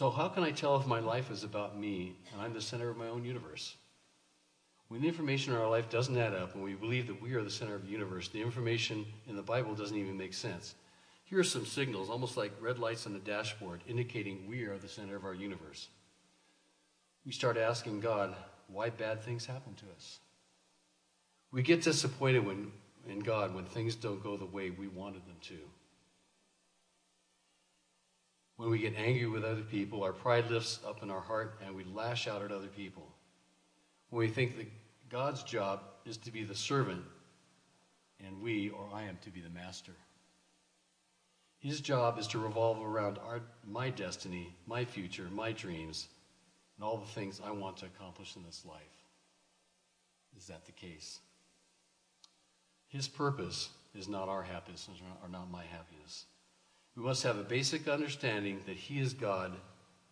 So, 0.00 0.08
how 0.08 0.28
can 0.30 0.44
I 0.44 0.50
tell 0.50 0.80
if 0.80 0.86
my 0.86 1.00
life 1.00 1.30
is 1.30 1.44
about 1.44 1.78
me 1.78 2.16
and 2.32 2.40
I'm 2.40 2.54
the 2.54 2.62
center 2.62 2.88
of 2.88 2.96
my 2.96 3.08
own 3.08 3.22
universe? 3.22 3.76
When 4.88 5.02
the 5.02 5.08
information 5.08 5.52
in 5.52 5.58
our 5.58 5.68
life 5.68 5.90
doesn't 5.90 6.16
add 6.16 6.32
up 6.32 6.54
and 6.54 6.64
we 6.64 6.72
believe 6.72 7.06
that 7.08 7.20
we 7.20 7.34
are 7.34 7.42
the 7.42 7.50
center 7.50 7.74
of 7.74 7.84
the 7.84 7.92
universe, 7.92 8.28
the 8.28 8.40
information 8.40 9.04
in 9.28 9.36
the 9.36 9.42
Bible 9.42 9.74
doesn't 9.74 9.98
even 9.98 10.16
make 10.16 10.32
sense. 10.32 10.74
Here 11.24 11.38
are 11.38 11.44
some 11.44 11.66
signals, 11.66 12.08
almost 12.08 12.38
like 12.38 12.50
red 12.62 12.78
lights 12.78 13.04
on 13.04 13.12
the 13.12 13.18
dashboard, 13.18 13.82
indicating 13.86 14.48
we 14.48 14.62
are 14.62 14.78
the 14.78 14.88
center 14.88 15.16
of 15.16 15.26
our 15.26 15.34
universe. 15.34 15.88
We 17.26 17.32
start 17.32 17.58
asking 17.58 18.00
God 18.00 18.34
why 18.68 18.88
bad 18.88 19.22
things 19.22 19.44
happen 19.44 19.74
to 19.74 19.84
us. 19.94 20.20
We 21.52 21.60
get 21.60 21.82
disappointed 21.82 22.46
when, 22.46 22.72
in 23.06 23.18
God 23.18 23.54
when 23.54 23.66
things 23.66 23.96
don't 23.96 24.22
go 24.22 24.38
the 24.38 24.46
way 24.46 24.70
we 24.70 24.88
wanted 24.88 25.26
them 25.26 25.36
to. 25.42 25.58
When 28.60 28.68
we 28.68 28.78
get 28.78 28.94
angry 28.94 29.26
with 29.26 29.42
other 29.42 29.62
people, 29.62 30.02
our 30.02 30.12
pride 30.12 30.50
lifts 30.50 30.80
up 30.86 31.02
in 31.02 31.10
our 31.10 31.22
heart 31.22 31.58
and 31.64 31.74
we 31.74 31.82
lash 31.82 32.28
out 32.28 32.42
at 32.42 32.52
other 32.52 32.66
people. 32.66 33.08
When 34.10 34.20
we 34.20 34.28
think 34.28 34.58
that 34.58 34.66
God's 35.08 35.42
job 35.42 35.80
is 36.04 36.18
to 36.18 36.30
be 36.30 36.44
the 36.44 36.54
servant 36.54 37.02
and 38.22 38.42
we, 38.42 38.68
or 38.68 38.86
I 38.92 39.04
am, 39.04 39.16
to 39.22 39.30
be 39.30 39.40
the 39.40 39.48
master. 39.48 39.92
His 41.58 41.80
job 41.80 42.18
is 42.18 42.26
to 42.26 42.38
revolve 42.38 42.84
around 42.84 43.16
our, 43.26 43.40
my 43.66 43.88
destiny, 43.88 44.54
my 44.66 44.84
future, 44.84 45.28
my 45.32 45.52
dreams, 45.52 46.08
and 46.76 46.84
all 46.84 46.98
the 46.98 47.12
things 47.12 47.40
I 47.42 47.52
want 47.52 47.78
to 47.78 47.86
accomplish 47.86 48.36
in 48.36 48.42
this 48.42 48.66
life. 48.68 49.06
Is 50.36 50.48
that 50.48 50.66
the 50.66 50.72
case? 50.72 51.20
His 52.88 53.08
purpose 53.08 53.70
is 53.94 54.06
not 54.06 54.28
our 54.28 54.42
happiness 54.42 54.86
or 55.22 55.30
not 55.30 55.50
my 55.50 55.64
happiness. 55.64 56.26
We 56.96 57.02
must 57.02 57.22
have 57.22 57.38
a 57.38 57.44
basic 57.44 57.88
understanding 57.88 58.60
that 58.66 58.76
He 58.76 58.98
is 58.98 59.14
God 59.14 59.52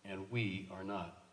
and 0.05 0.29
we 0.31 0.67
are 0.71 0.83
not. 0.83 1.23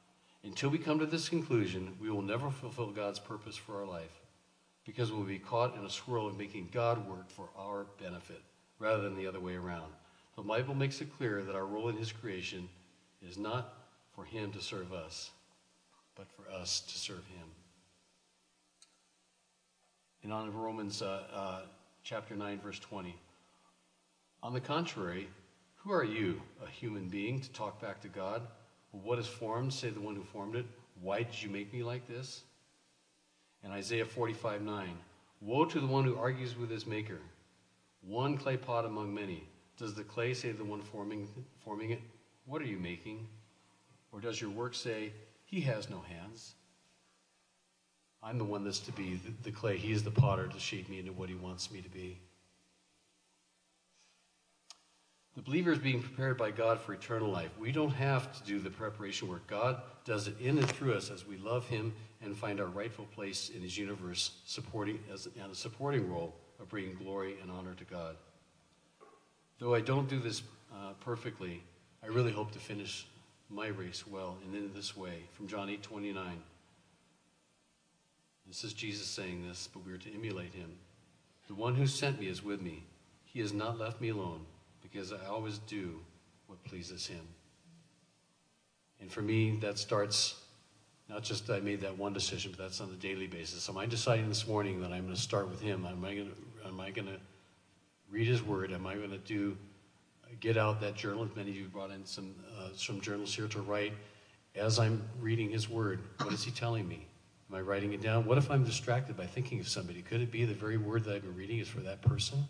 Until 0.44 0.70
we 0.70 0.78
come 0.78 0.98
to 0.98 1.06
this 1.06 1.28
conclusion, 1.28 1.96
we 2.00 2.11
will 2.11 2.22
never 2.22 2.50
fulfill 2.50 2.90
God's 2.90 3.18
purpose 3.18 3.56
for 3.56 3.80
our 3.80 3.87
life 3.87 4.20
because 4.85 5.11
we'll 5.11 5.24
be 5.24 5.38
caught 5.38 5.76
in 5.76 5.85
a 5.85 5.90
swirl 5.90 6.28
of 6.28 6.38
making 6.38 6.68
God 6.72 7.09
work 7.09 7.28
for 7.28 7.48
our 7.59 7.87
benefit 8.00 8.40
rather 8.78 9.02
than 9.02 9.16
the 9.16 9.26
other 9.26 9.40
way 9.40 9.56
around. 9.56 9.92
The 10.37 10.42
Bible 10.42 10.74
makes 10.74 11.00
it 11.00 11.16
clear 11.16 11.42
that 11.42 11.56
our 11.56 11.66
role 11.66 11.88
in 11.88 11.96
his 11.96 12.12
creation 12.12 12.68
is 13.26 13.38
not 13.38 13.74
for 14.14 14.24
him 14.24 14.52
to 14.52 14.61
serve 14.61 14.92
us, 14.92 15.30
but 16.14 16.26
for 16.30 16.50
us 16.50 16.80
to 16.80 16.98
serve 16.98 17.26
him. 17.26 17.48
And 20.22 20.32
on 20.32 20.52
Romans 20.52 21.02
uh, 21.02 21.22
uh, 21.32 21.61
chapter 22.02 22.37
9, 22.37 22.61
verse 22.61 22.78
20. 22.78 23.16
On 24.42 24.53
the 24.53 24.61
contrary, 24.61 25.29
who 25.77 25.92
are 25.92 26.05
you, 26.05 26.40
a 26.64 26.68
human 26.68 27.09
being, 27.09 27.40
to 27.40 27.51
talk 27.51 27.81
back 27.81 28.01
to 28.03 28.09
God? 28.09 28.42
what 29.03 29.18
is 29.18 29.27
formed, 29.27 29.72
say 29.72 29.90
the 29.90 30.01
one 30.01 30.14
who 30.16 30.22
formed 30.22 30.57
it, 30.57 30.66
why 31.01 31.22
did 31.22 31.42
you 31.42 31.51
make 31.51 31.72
me 31.72 31.83
like 31.83 32.07
this? 32.09 32.42
And 33.62 33.72
Isaiah 33.72 34.07
45, 34.07 34.62
9. 34.62 34.99
Woe 35.40 35.64
to 35.64 35.81
the 35.81 35.87
one 35.87 36.05
who 36.05 36.16
argues 36.16 36.57
with 36.57 36.70
his 36.70 36.87
maker. 36.87 37.18
One 38.01 38.38
clay 38.38 38.57
pot 38.57 38.85
among 38.85 39.14
many. 39.14 39.44
Does 39.77 39.94
the 39.94 40.05
clay 40.05 40.33
say 40.33 40.53
to 40.53 40.57
the 40.57 40.64
one 40.64 40.81
forming, 40.81 41.29
forming 41.62 41.90
it, 41.90 42.01
What 42.46 42.62
are 42.62 42.66
you 42.66 42.79
making? 42.79 43.27
Or 44.12 44.20
does 44.20 44.40
your 44.40 44.51
work 44.51 44.75
say, 44.75 45.12
He 45.44 45.61
has 45.62 45.90
no 45.90 46.01
hands? 46.01 46.55
I'm 48.22 48.38
the 48.38 48.44
one 48.44 48.64
that's 48.64 48.81
to 48.81 48.92
be 48.92 49.20
the, 49.25 49.33
the 49.42 49.51
clay. 49.51 49.77
He 49.77 49.92
is 49.92 50.03
the 50.03 50.11
potter 50.11 50.46
to 50.46 50.59
shape 50.59 50.88
me 50.88 50.99
into 50.99 51.12
what 51.12 51.29
He 51.29 51.35
wants 51.35 51.70
me 51.70 51.83
to 51.83 51.90
be. 51.90 52.18
The 55.37 55.42
believer 55.42 55.70
is 55.70 55.79
being 55.79 56.03
prepared 56.03 56.38
by 56.38 56.51
God 56.51 56.81
for 56.81 56.94
eternal 56.94 57.31
life. 57.31 57.51
We 57.59 57.70
don't 57.70 57.90
have 57.90 58.33
to 58.33 58.42
do 58.44 58.59
the 58.59 58.70
preparation 58.70 59.29
work. 59.29 59.46
God 59.46 59.83
does 60.07 60.29
it 60.29 60.40
in 60.40 60.57
and 60.57 60.66
through 60.66 60.94
us 60.94 61.11
as 61.11 61.27
we 61.27 61.37
love 61.37 61.66
Him 61.68 61.92
and 62.22 62.35
find 62.35 62.59
our 62.59 62.68
rightful 62.68 63.05
place 63.14 63.51
in 63.55 63.61
His 63.61 63.77
universe, 63.77 64.31
supporting 64.46 64.99
as 65.12 65.29
and 65.38 65.53
a 65.53 65.55
supporting 65.55 66.11
role 66.11 66.35
of 66.59 66.70
bringing 66.70 66.94
glory 66.94 67.37
and 67.42 67.51
honor 67.51 67.75
to 67.75 67.85
God. 67.85 68.16
Though 69.59 69.75
I 69.75 69.83
don't 69.83 70.09
do 70.09 70.18
this 70.18 70.42
uh, 70.72 70.94
perfectly, 71.01 71.62
I 72.03 72.07
really 72.07 72.33
hope 72.33 72.51
to 72.53 72.59
finish 72.59 73.07
my 73.51 73.66
race 73.66 74.07
well 74.07 74.38
and 74.42 74.55
in 74.55 74.72
this 74.72 74.96
way. 74.96 75.25
From 75.33 75.49
John 75.49 75.68
8 75.68 75.83
29. 75.83 76.42
This 78.49 78.64
is 78.64 78.72
Jesus 78.72 79.07
saying 79.07 79.46
this, 79.46 79.68
but 79.70 79.85
we 79.85 79.92
are 79.92 79.99
to 79.99 80.14
emulate 80.14 80.55
him. 80.55 80.79
The 81.46 81.55
one 81.55 81.75
who 81.75 81.87
sent 81.87 82.20
me 82.20 82.29
is 82.29 82.42
with 82.42 82.62
me. 82.62 82.85
He 83.25 83.40
has 83.40 83.53
not 83.53 83.79
left 83.79 84.01
me 84.01 84.09
alone 84.09 84.46
because 84.96 85.12
I 85.12 85.26
always 85.26 85.59
do 85.59 86.00
what 86.46 86.62
pleases 86.64 87.06
him. 87.06 87.20
And 88.98 89.12
for 89.12 89.20
me, 89.20 89.59
that 89.61 89.78
starts 89.78 90.40
not 91.11 91.22
just 91.22 91.50
I 91.50 91.61
made 91.61 91.82
that 91.82 91.98
one 91.98 92.14
decision, 92.14 92.50
but 92.56 92.62
that's 92.62 92.80
on 92.80 92.88
a 92.88 92.94
daily 92.94 93.26
basis. 93.26 93.68
Am 93.68 93.76
I 93.76 93.85
deciding 93.85 94.28
this 94.28 94.48
morning 94.48 94.80
that 94.80 94.92
I'm 94.92 95.02
going 95.02 95.14
to 95.14 95.20
start 95.20 95.50
with 95.50 95.61
him? 95.61 95.85
Am 95.85 96.02
I 96.02 96.14
going 96.14 96.30
to, 96.30 96.68
am 96.68 96.80
I 96.80 96.90
going 96.90 97.09
to 97.09 97.18
read 98.11 98.26
his 98.26 98.42
word? 98.42 98.72
Am 98.72 98.87
I 98.87 98.94
going 98.94 99.11
to 99.11 99.18
do 99.18 99.56
get 100.40 100.56
out 100.56 100.80
that 100.80 100.94
journal? 100.94 101.28
Many 101.37 101.50
of 101.50 101.56
you 101.56 101.66
brought 101.66 101.90
in 101.90 102.04
some 102.06 102.35
uh, 102.59 102.68
some 102.74 103.00
journals 103.00 103.35
here 103.35 103.48
to 103.48 103.61
write. 103.61 103.92
As 104.54 104.78
I'm 104.78 105.02
reading 105.20 105.50
his 105.50 105.68
word, 105.68 106.00
what 106.22 106.32
is 106.32 106.42
he 106.42 106.50
telling 106.50 106.88
me? 106.88 107.06
Am 107.50 107.56
I 107.56 107.61
writing 107.61 107.92
it 107.92 108.00
down? 108.00 108.24
What 108.24 108.38
if 108.38 108.50
I'm 108.50 108.64
distracted 108.64 109.14
by 109.14 109.26
thinking 109.26 109.61
of 109.61 109.68
somebody? 109.68 110.00
Could 110.00 110.22
it 110.22 110.32
be 110.32 110.46
the 110.46 110.54
very 110.54 110.78
word 110.78 111.04
that 111.04 111.16
I've 111.16 111.22
been 111.22 111.37
reading 111.37 111.59
is 111.59 111.68
for 111.68 111.80
that 111.80 112.00
person? 112.00 112.46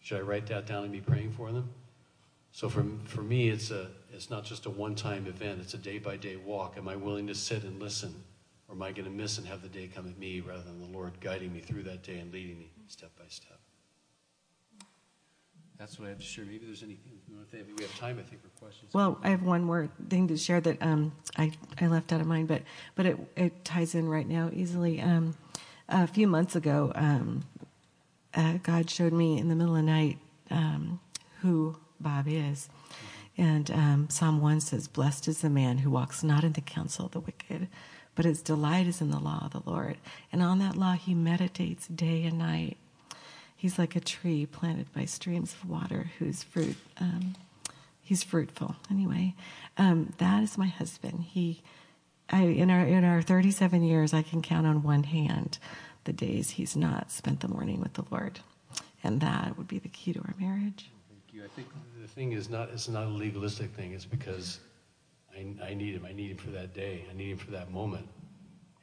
Should 0.00 0.18
I 0.18 0.22
write 0.22 0.46
that 0.46 0.66
down 0.66 0.84
and 0.84 0.92
be 0.92 1.00
praying 1.00 1.32
for 1.32 1.52
them? 1.52 1.70
So 2.52 2.68
for, 2.68 2.84
for 3.04 3.22
me, 3.22 3.48
it's, 3.48 3.70
a, 3.70 3.88
it's 4.12 4.30
not 4.30 4.44
just 4.44 4.66
a 4.66 4.70
one 4.70 4.94
time 4.94 5.26
event, 5.26 5.60
it's 5.60 5.74
a 5.74 5.78
day 5.78 5.98
by 5.98 6.16
day 6.16 6.36
walk. 6.36 6.76
Am 6.76 6.88
I 6.88 6.96
willing 6.96 7.26
to 7.28 7.34
sit 7.34 7.62
and 7.64 7.80
listen? 7.80 8.14
Or 8.68 8.74
am 8.74 8.82
I 8.82 8.92
going 8.92 9.04
to 9.04 9.10
miss 9.10 9.38
and 9.38 9.46
have 9.46 9.62
the 9.62 9.68
day 9.68 9.88
come 9.92 10.06
at 10.06 10.18
me 10.18 10.40
rather 10.40 10.62
than 10.62 10.80
the 10.80 10.96
Lord 10.96 11.20
guiding 11.20 11.52
me 11.52 11.60
through 11.60 11.82
that 11.84 12.02
day 12.02 12.18
and 12.18 12.32
leading 12.32 12.58
me 12.58 12.70
step 12.86 13.10
by 13.18 13.24
step? 13.28 13.58
That's 15.76 15.98
what 15.98 16.06
I 16.06 16.08
have 16.10 16.18
to 16.18 16.24
share. 16.24 16.44
Maybe 16.44 16.66
there's 16.66 16.82
any, 16.82 16.98
we 17.28 17.82
have 17.82 17.98
time, 17.98 18.18
I 18.18 18.22
think, 18.22 18.42
for 18.42 18.48
questions. 18.60 18.92
Well, 18.92 19.18
I 19.22 19.30
have 19.30 19.42
one 19.42 19.64
more 19.64 19.88
thing 20.10 20.28
to 20.28 20.36
share 20.36 20.60
that 20.60 20.76
um, 20.82 21.12
I, 21.38 21.52
I 21.80 21.86
left 21.86 22.12
out 22.12 22.20
of 22.20 22.26
mine, 22.26 22.44
but, 22.46 22.62
but 22.96 23.06
it, 23.06 23.18
it 23.34 23.64
ties 23.64 23.94
in 23.94 24.06
right 24.08 24.28
now 24.28 24.50
easily. 24.52 25.00
Um, 25.00 25.34
a 25.88 26.06
few 26.06 26.28
months 26.28 26.54
ago, 26.54 26.92
um, 26.94 27.44
uh, 28.34 28.54
God 28.62 28.90
showed 28.90 29.12
me 29.12 29.38
in 29.38 29.48
the 29.48 29.54
middle 29.54 29.76
of 29.76 29.84
the 29.84 29.90
night 29.90 30.18
um, 30.50 31.00
who 31.40 31.76
Bob 32.00 32.26
is. 32.28 32.68
And 33.36 33.70
um, 33.70 34.08
Psalm 34.10 34.40
1 34.40 34.60
says, 34.60 34.88
Blessed 34.88 35.28
is 35.28 35.40
the 35.40 35.50
man 35.50 35.78
who 35.78 35.90
walks 35.90 36.22
not 36.22 36.44
in 36.44 36.52
the 36.52 36.60
counsel 36.60 37.06
of 37.06 37.12
the 37.12 37.20
wicked, 37.20 37.68
but 38.14 38.24
his 38.24 38.42
delight 38.42 38.86
is 38.86 39.00
in 39.00 39.10
the 39.10 39.18
law 39.18 39.40
of 39.44 39.52
the 39.52 39.70
Lord. 39.70 39.96
And 40.32 40.42
on 40.42 40.58
that 40.58 40.76
law 40.76 40.92
he 40.92 41.14
meditates 41.14 41.86
day 41.86 42.24
and 42.24 42.38
night. 42.38 42.76
He's 43.56 43.78
like 43.78 43.94
a 43.94 44.00
tree 44.00 44.46
planted 44.46 44.92
by 44.92 45.04
streams 45.04 45.54
of 45.54 45.68
water 45.68 46.10
whose 46.18 46.42
fruit, 46.42 46.76
um, 46.98 47.34
he's 48.02 48.22
fruitful. 48.22 48.76
Anyway, 48.90 49.34
um, 49.76 50.12
that 50.18 50.42
is 50.42 50.56
my 50.58 50.66
husband. 50.66 51.24
He, 51.30 51.62
I, 52.30 52.42
in 52.42 52.70
our 52.70 52.86
in 52.86 53.04
our 53.04 53.20
37 53.20 53.82
years, 53.82 54.14
I 54.14 54.22
can 54.22 54.40
count 54.40 54.66
on 54.66 54.82
one 54.82 55.04
hand 55.04 55.58
the 56.04 56.12
days 56.12 56.50
he's 56.50 56.76
not 56.76 57.10
spent 57.10 57.40
the 57.40 57.48
morning 57.48 57.80
with 57.80 57.94
the 57.94 58.04
Lord, 58.10 58.40
and 59.02 59.20
that 59.20 59.56
would 59.56 59.68
be 59.68 59.78
the 59.78 59.88
key 59.88 60.12
to 60.12 60.20
our 60.20 60.34
marriage. 60.38 60.90
Thank 61.08 61.34
you. 61.34 61.44
I 61.44 61.48
think 61.48 61.68
the 62.00 62.08
thing 62.08 62.32
is 62.32 62.48
not 62.48 62.70
it's 62.70 62.88
not 62.88 63.04
a 63.04 63.10
legalistic 63.10 63.70
thing. 63.74 63.92
It's 63.92 64.04
because 64.04 64.60
I, 65.36 65.46
I 65.64 65.74
need 65.74 65.94
him. 65.94 66.06
I 66.06 66.12
need 66.12 66.30
him 66.30 66.36
for 66.36 66.50
that 66.50 66.74
day. 66.74 67.04
I 67.10 67.16
need 67.16 67.30
him 67.30 67.38
for 67.38 67.50
that 67.52 67.70
moment. 67.70 68.08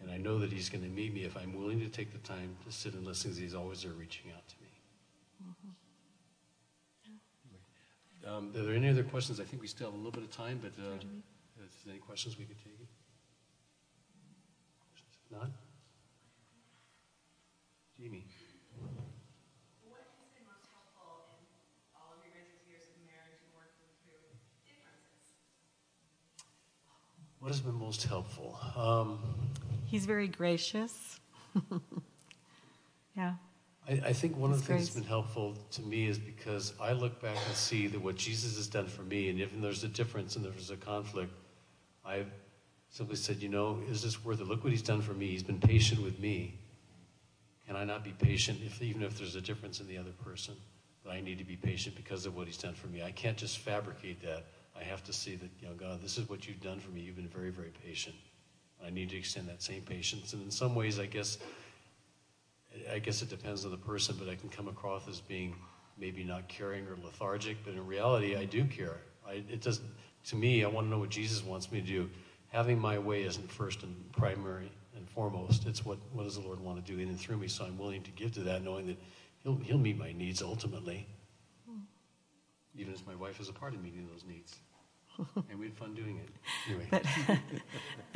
And 0.02 0.12
I 0.12 0.18
know 0.18 0.38
that 0.40 0.52
he's 0.52 0.70
going 0.70 0.84
to 0.84 0.90
meet 0.90 1.14
me 1.14 1.24
if 1.24 1.36
I'm 1.36 1.58
willing 1.58 1.80
to 1.80 1.90
take 1.90 2.12
the 2.14 2.20
time 2.20 2.56
to 2.66 2.72
sit 2.72 2.94
and 2.94 3.06
listen. 3.06 3.32
because 3.32 3.42
He's 3.42 3.56
always 3.56 3.82
there 3.82 3.92
reaching 3.94 4.32
out 4.32 4.48
to 4.48 4.56
me. 4.62 4.68
Um, 8.28 8.52
are 8.56 8.64
there 8.66 8.76
any 8.76 8.90
other 8.90 9.04
questions? 9.04 9.40
I 9.40 9.44
think 9.44 9.62
we 9.62 9.68
still 9.68 9.88
have 9.88 9.94
a 9.94 9.98
little 9.98 10.12
bit 10.12 10.24
of 10.24 10.32
time, 10.32 10.60
but 10.62 10.74
uh, 10.82 10.96
if 10.96 11.02
there's 11.58 11.88
any 11.90 12.00
questions, 12.00 12.38
we 12.38 12.44
could 12.44 12.58
take 12.58 12.78
it. 12.80 12.88
If 15.26 15.32
not, 15.38 15.50
Jamie. 18.00 18.26
What 19.90 20.02
has 20.06 20.30
been 20.36 20.46
most 20.46 20.70
helpful 20.70 21.26
in 21.34 21.46
all 21.96 22.14
of 22.14 22.22
your 22.22 22.32
guys' 22.32 22.62
years 22.70 22.84
of 22.86 22.94
marriage 23.10 23.42
and 23.42 23.50
working 23.58 23.90
through 24.06 24.22
differences? 24.62 25.34
What 27.40 27.48
has 27.50 27.62
been 27.62 27.74
most 27.74 28.04
helpful? 28.04 28.60
Um, 28.76 29.18
He's 29.86 30.06
very 30.06 30.28
gracious. 30.28 31.20
yeah. 33.16 33.34
I, 33.90 34.10
I 34.10 34.14
think 34.14 34.38
one 34.38 34.52
of 34.52 34.58
the 34.58 34.62
His 34.62 34.68
things 34.68 34.82
that's 34.90 35.00
been 35.00 35.10
helpful 35.10 35.56
to 35.72 35.82
me 35.82 36.08
is 36.08 36.20
because 36.20 36.74
I 36.80 36.92
look 36.92 37.20
back 37.20 37.38
and 37.48 37.56
see 37.56 37.88
that 37.88 38.00
what 38.00 38.16
Jesus 38.16 38.58
has 38.58 38.68
done 38.68 38.86
for 38.86 39.02
me, 39.02 39.30
and 39.30 39.40
even 39.40 39.60
there's 39.60 39.84
a 39.84 39.88
difference 39.88 40.36
and 40.36 40.46
there's 40.46 40.70
a 40.70 40.78
conflict, 40.78 41.34
I've 42.06 42.30
simply 42.90 43.16
said, 43.16 43.42
you 43.42 43.50
know, 43.50 43.80
is 43.90 44.04
this 44.04 44.24
worth 44.24 44.40
it? 44.40 44.48
Look 44.48 44.64
what 44.64 44.72
he's 44.72 44.84
done 44.84 45.02
for 45.02 45.14
me. 45.14 45.28
He's 45.28 45.42
been 45.42 45.60
patient 45.60 46.04
with 46.04 46.20
me. 46.20 46.60
Can 47.68 47.76
I 47.76 47.84
not 47.84 48.04
be 48.04 48.12
patient 48.12 48.60
if 48.66 48.82
even 48.82 49.04
if 49.04 49.18
there's 49.18 49.36
a 49.36 49.42
difference 49.42 49.82
in 49.82 49.88
the 49.88 49.98
other 49.98 50.14
person? 50.24 50.56
That 51.04 51.12
I 51.12 51.22
need 51.22 51.38
to 51.38 51.44
be 51.44 51.58
patient 51.58 51.96
because 51.96 52.26
of 52.26 52.36
what 52.36 52.48
he's 52.48 52.58
done 52.58 52.74
for 52.74 52.88
me. 52.88 53.04
I 53.04 53.12
can't 53.12 53.38
just 53.38 53.60
fabricate 53.60 54.22
that. 54.24 54.46
I 54.80 54.84
have 54.84 55.04
to 55.06 55.14
see 55.14 55.36
that, 55.36 55.50
you 55.60 55.68
know, 55.68 55.74
God, 55.74 56.02
this 56.02 56.18
is 56.18 56.30
what 56.30 56.48
you've 56.48 56.62
done 56.62 56.80
for 56.80 56.92
me. 56.92 57.02
You've 57.02 57.16
been 57.16 57.28
very, 57.28 57.50
very 57.50 57.72
patient. 57.86 58.16
I 58.86 58.90
need 58.90 59.10
to 59.10 59.18
extend 59.18 59.50
that 59.50 59.62
same 59.62 59.82
patience. 59.82 60.34
And 60.34 60.44
in 60.44 60.52
some 60.52 60.76
ways, 60.76 61.00
I 61.00 61.08
guess, 61.08 61.40
I 62.92 63.00
guess 63.00 63.22
it 63.22 63.30
depends 63.30 63.66
on 63.66 63.72
the 63.72 63.78
person, 63.78 64.16
but 64.20 64.30
I 64.30 64.36
can 64.36 64.50
come 64.50 64.68
across 64.68 65.08
as 65.08 65.20
being 65.20 65.56
maybe 65.98 66.24
not 66.24 66.48
caring 66.48 66.86
or 66.88 66.96
lethargic. 67.04 67.58
But 67.66 67.74
in 67.74 67.86
reality, 67.86 68.36
I 68.36 68.46
do 68.46 68.66
care. 68.66 68.98
I, 69.28 69.44
it 69.50 69.62
does. 69.62 69.82
To 70.28 70.36
me, 70.36 70.64
I 70.64 70.68
want 70.68 70.86
to 70.88 70.92
know 70.92 71.00
what 71.00 71.10
Jesus 71.10 71.44
wants 71.44 71.72
me 71.72 71.82
to 71.82 71.88
do. 71.88 72.10
Having 72.58 72.80
my 72.80 72.98
way 72.98 73.22
isn't 73.22 73.52
first 73.52 73.84
and 73.84 73.96
primary 74.14 74.72
and 74.96 75.08
foremost. 75.08 75.68
It's 75.68 75.86
what 75.86 76.00
what 76.12 76.24
does 76.24 76.38
the 76.38 76.42
Lord 76.42 76.60
want 76.60 76.84
to 76.84 76.92
do 76.92 76.98
in 77.00 77.08
and 77.08 77.20
through 77.20 77.38
me. 77.38 77.48
So 77.48 77.66
I'm 77.66 77.78
willing 77.78 78.02
to 78.02 78.10
give 78.10 78.32
to 78.32 78.40
that, 78.40 78.64
knowing 78.64 78.88
that 78.88 78.98
He'll 79.44 79.58
He'll 79.58 79.78
meet 79.78 79.96
my 79.96 80.12
needs 80.12 80.42
ultimately. 80.42 81.06
Hmm. 81.70 81.82
Even 82.76 82.96
as 82.96 83.06
my 83.06 83.14
wife 83.14 83.40
is 83.40 83.48
a 83.48 83.54
part 83.54 83.76
of 83.76 83.84
meeting 83.84 84.10
those 84.12 84.24
needs, 84.28 84.56
and 85.52 85.60
we 85.60 85.68
had 85.68 85.76
fun 85.76 85.94
doing 85.94 86.18
it. 86.18 86.30
Anyway. 86.68 86.88
But 86.90 87.06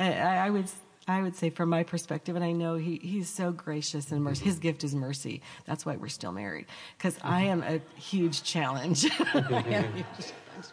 I, 0.00 0.46
I 0.46 0.50
would 0.50 0.68
I 1.06 1.22
would 1.22 1.36
say 1.36 1.48
from 1.50 1.68
my 1.68 1.84
perspective, 1.84 2.34
and 2.34 2.44
I 2.44 2.50
know 2.50 2.74
he, 2.74 2.96
he's 2.96 3.28
so 3.28 3.52
gracious 3.52 4.10
and 4.10 4.24
mercy. 4.24 4.44
His 4.44 4.54
mm-hmm. 4.54 4.62
gift 4.62 4.82
is 4.82 4.92
mercy. 4.92 5.40
That's 5.66 5.86
why 5.86 5.94
we're 5.94 6.08
still 6.08 6.32
married. 6.32 6.66
Because 6.98 7.16
I 7.22 7.42
am 7.42 7.62
a 7.62 7.80
huge 7.96 8.42
challenge. 8.42 9.06
I 9.20 9.38
am 9.38 9.54
a 9.54 9.62
huge 9.62 10.04
challenge. 10.18 10.72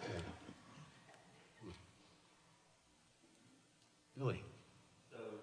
Billy. 4.19 4.43
So, 5.10 5.39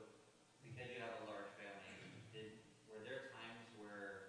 because 0.62 0.92
you 0.92 1.00
have 1.00 1.12
a 1.12 1.24
large 1.24 1.48
family, 1.56 2.12
did, 2.32 2.52
were 2.86 3.00
there 3.00 3.20
times 3.32 3.64
where 3.74 4.20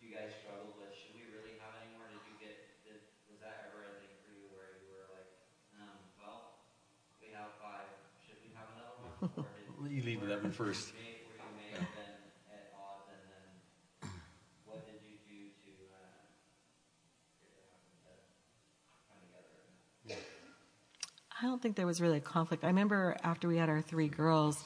you 0.00 0.08
guys 0.10 0.30
struggled 0.32 0.74
with, 0.78 0.94
should 0.94 1.12
we 1.12 1.24
really 1.24 1.54
have 1.58 1.74
any 1.74 1.86
more? 1.90 2.06
Did 2.08 2.22
you 2.24 2.34
get, 2.38 2.54
did, 2.84 2.98
was 3.26 3.40
that 3.40 3.58
ever 3.58 3.84
a 3.84 3.90
thing 3.90 4.14
for 4.22 4.30
you 4.30 4.46
where 4.46 4.70
you 4.70 4.86
were 4.86 5.04
like, 5.10 5.26
um, 5.74 5.98
well, 6.16 6.46
we 7.20 7.28
have 7.28 7.50
five, 7.58 7.90
should 8.18 8.38
we 8.40 8.48
have 8.54 8.68
another 8.70 8.94
one? 8.94 9.10
Or 9.10 9.26
did, 9.26 9.90
you 9.90 10.02
leave 10.02 10.22
one 10.42 10.52
first. 10.52 10.94
may, 10.94 11.18
where 11.26 11.36
you 11.36 11.50
may 11.54 11.70
have 11.74 11.90
been 11.92 12.14
at 12.46 12.66
odds 12.72 13.08
and 13.08 13.26
then 13.28 13.60
what 14.64 14.84
did 14.84 15.00
you 15.02 15.16
do 15.26 15.50
to, 15.64 15.70
uh, 15.90 16.22
get 17.40 17.50
that 17.54 17.66
happen, 17.70 17.90
to 17.98 18.96
come 19.08 19.18
together? 19.18 19.50
I 21.40 21.46
don't 21.46 21.60
think 21.60 21.76
there 21.76 21.86
was 21.86 22.00
really 22.00 22.18
a 22.18 22.20
conflict. 22.20 22.64
I 22.64 22.68
remember 22.68 23.16
after 23.22 23.46
we 23.48 23.56
had 23.56 23.68
our 23.68 23.82
three 23.82 24.08
girls, 24.08 24.64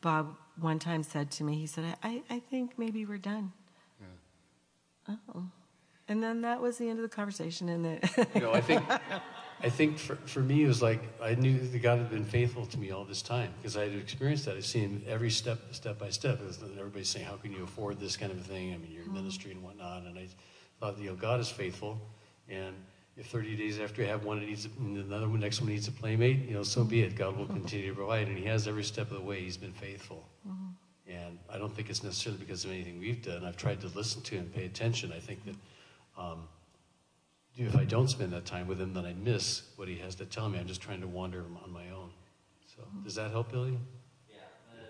Bob 0.00 0.36
one 0.60 0.78
time 0.78 1.02
said 1.02 1.30
to 1.32 1.44
me, 1.44 1.54
he 1.56 1.66
said, 1.66 1.96
I, 2.02 2.22
I 2.28 2.40
think 2.40 2.78
maybe 2.78 3.04
we're 3.04 3.18
done. 3.18 3.52
Oh. 5.08 5.44
And 6.08 6.22
then 6.22 6.42
that 6.42 6.60
was 6.60 6.78
the 6.78 6.88
end 6.88 6.98
of 6.98 7.02
the 7.02 7.14
conversation. 7.14 7.68
And 7.68 7.84
You 8.34 8.40
know, 8.40 8.52
I 8.52 8.60
think, 8.60 8.82
I 9.62 9.68
think 9.68 9.98
for, 9.98 10.16
for 10.16 10.40
me, 10.40 10.64
it 10.64 10.66
was 10.66 10.82
like 10.82 11.02
I 11.22 11.34
knew 11.34 11.58
that 11.58 11.82
God 11.82 11.98
had 11.98 12.10
been 12.10 12.24
faithful 12.24 12.66
to 12.66 12.78
me 12.78 12.90
all 12.90 13.04
this 13.04 13.22
time 13.22 13.52
because 13.60 13.76
I 13.76 13.84
had 13.84 13.94
experienced 13.94 14.46
that. 14.46 14.56
I've 14.56 14.64
seen 14.64 15.04
every 15.06 15.30
step, 15.30 15.58
step 15.72 15.98
by 15.98 16.10
step. 16.10 16.40
Everybody's 16.78 17.08
saying, 17.08 17.26
"How 17.26 17.36
can 17.36 17.52
you 17.52 17.64
afford 17.64 18.00
this 18.00 18.16
kind 18.16 18.32
of 18.32 18.38
a 18.38 18.42
thing?" 18.42 18.72
I 18.72 18.78
mean, 18.78 18.92
your 18.92 19.04
mm-hmm. 19.04 19.14
ministry 19.14 19.52
and 19.52 19.62
whatnot. 19.62 20.04
And 20.04 20.18
I 20.18 20.28
thought, 20.80 20.98
you 20.98 21.10
know, 21.10 21.16
God 21.16 21.40
is 21.40 21.50
faithful, 21.50 22.00
and 22.48 22.74
30 23.24 23.56
days 23.56 23.78
after 23.80 24.02
you 24.02 24.08
have 24.08 24.24
one, 24.24 24.38
it 24.38 24.46
needs 24.46 24.68
another 24.78 25.28
one, 25.28 25.40
next 25.40 25.60
one 25.60 25.70
needs 25.70 25.88
a 25.88 25.92
playmate. 25.92 26.46
You 26.48 26.54
know, 26.54 26.62
so 26.62 26.84
be 26.84 27.02
it. 27.02 27.16
God 27.16 27.36
will 27.36 27.46
continue 27.46 27.88
to 27.90 27.94
provide, 27.94 28.28
and 28.28 28.38
He 28.38 28.44
has 28.44 28.68
every 28.68 28.84
step 28.84 29.10
of 29.10 29.16
the 29.18 29.22
way. 29.22 29.40
He's 29.40 29.56
been 29.56 29.72
faithful. 29.72 30.24
And 31.08 31.38
I 31.50 31.58
don't 31.58 31.74
think 31.74 31.90
it's 31.90 32.02
necessarily 32.04 32.38
because 32.40 32.64
of 32.64 32.70
anything 32.70 32.98
we've 33.00 33.22
done. 33.22 33.44
I've 33.44 33.56
tried 33.56 33.80
to 33.80 33.88
listen 33.88 34.22
to 34.22 34.36
and 34.36 34.52
pay 34.54 34.66
attention. 34.66 35.12
I 35.12 35.20
think 35.20 35.44
that 35.46 35.54
um, 36.22 36.48
if 37.56 37.74
I 37.76 37.84
don't 37.84 38.08
spend 38.08 38.32
that 38.32 38.46
time 38.46 38.68
with 38.68 38.80
him, 38.80 38.94
then 38.94 39.04
I 39.04 39.14
miss 39.14 39.62
what 39.76 39.88
he 39.88 39.96
has 39.98 40.14
to 40.16 40.24
tell 40.26 40.48
me. 40.48 40.58
I'm 40.58 40.66
just 40.66 40.80
trying 40.80 41.00
to 41.00 41.08
wander 41.08 41.44
on 41.64 41.72
my 41.72 41.90
own. 41.90 42.10
So, 42.76 42.82
does 43.02 43.16
that 43.16 43.30
help, 43.32 43.50
Billy? 43.50 43.76
Yeah, 44.30 44.38
the, 44.70 44.86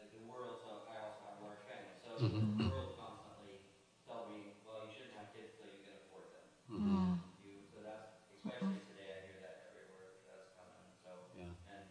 like 0.00 0.10
the 0.10 0.24
world, 0.26 0.58
so 0.66 0.82
I 0.90 0.98
also 1.06 1.22
have 1.30 1.38
a 1.38 1.44
large 1.46 1.62
family, 1.70 1.94
so 2.02 2.10
Mhm. 2.18 2.58
the 2.58 2.66
world 2.74 2.98
constantly 2.98 3.62
tell 4.08 4.26
me, 4.26 4.58
well, 4.66 4.82
you 4.82 4.90
shouldn't 4.90 5.14
have 5.14 5.30
kids 5.30 5.54
till 5.54 5.70
you 5.70 5.86
can 5.86 5.94
afford 6.02 6.26
them. 6.34 6.46
Mm-hmm. 6.66 7.14
You, 7.46 7.62
so 7.70 7.78
that's, 7.86 8.10
especially 8.34 8.82
today, 8.90 9.10
I 9.14 9.18
hear 9.30 9.38
that 9.46 9.70
everywhere, 9.70 10.18
that's 10.26 10.50
coming, 10.58 10.90
so. 10.98 11.10
Yeah. 11.38 11.54
And 11.70 11.86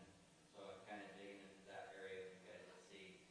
so 0.51 0.59
I'm 0.67 0.83
kind 0.83 0.99
of 0.99 1.15
digging 1.15 1.47
into 1.47 1.63
that 1.71 1.95
area 1.95 2.27
with 2.27 2.43
you 2.43 2.43
guys 2.51 2.67
to 2.67 2.75
see, 2.91 3.23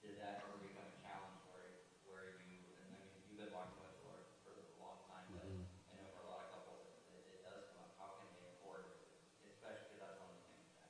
did 0.00 0.16
that 0.24 0.40
ever 0.40 0.56
become 0.64 0.88
a 0.88 0.96
challenge 1.04 1.40
where, 1.52 1.84
where 2.08 2.40
you, 2.48 2.64
and 2.80 2.96
I 2.96 3.04
mean, 3.04 3.20
you've 3.28 3.40
been 3.44 3.52
walking 3.52 3.76
with 3.84 3.92
the 4.00 4.08
Lord 4.08 4.24
for 4.40 4.56
a 4.56 4.64
long 4.80 5.04
time, 5.04 5.28
but 5.36 5.44
Mhm. 5.44 5.68
I 5.92 5.92
know 6.00 6.08
for 6.16 6.22
a 6.24 6.28
lot 6.32 6.40
of 6.48 6.48
couples, 6.54 6.84
it, 7.12 7.22
it 7.28 7.40
does 7.44 7.68
come 7.74 7.84
up, 7.84 7.92
how 8.00 8.16
can 8.20 8.28
they 8.36 8.44
afford 8.56 8.86
it? 8.88 8.96
Especially 9.50 9.92
because 9.92 10.00
that's 10.04 10.18
one 10.20 10.30
of 10.32 10.38
the 10.40 10.46
things 10.48 10.68
that 10.78 10.88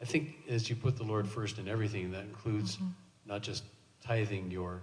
I 0.00 0.03
think 0.14 0.36
as 0.48 0.70
you 0.70 0.76
put 0.76 0.96
the 0.96 1.02
Lord 1.02 1.26
first 1.26 1.58
in 1.58 1.66
everything, 1.66 2.12
that 2.12 2.22
includes 2.22 2.78
not 3.26 3.42
just 3.42 3.64
tithing 4.00 4.48
your 4.48 4.80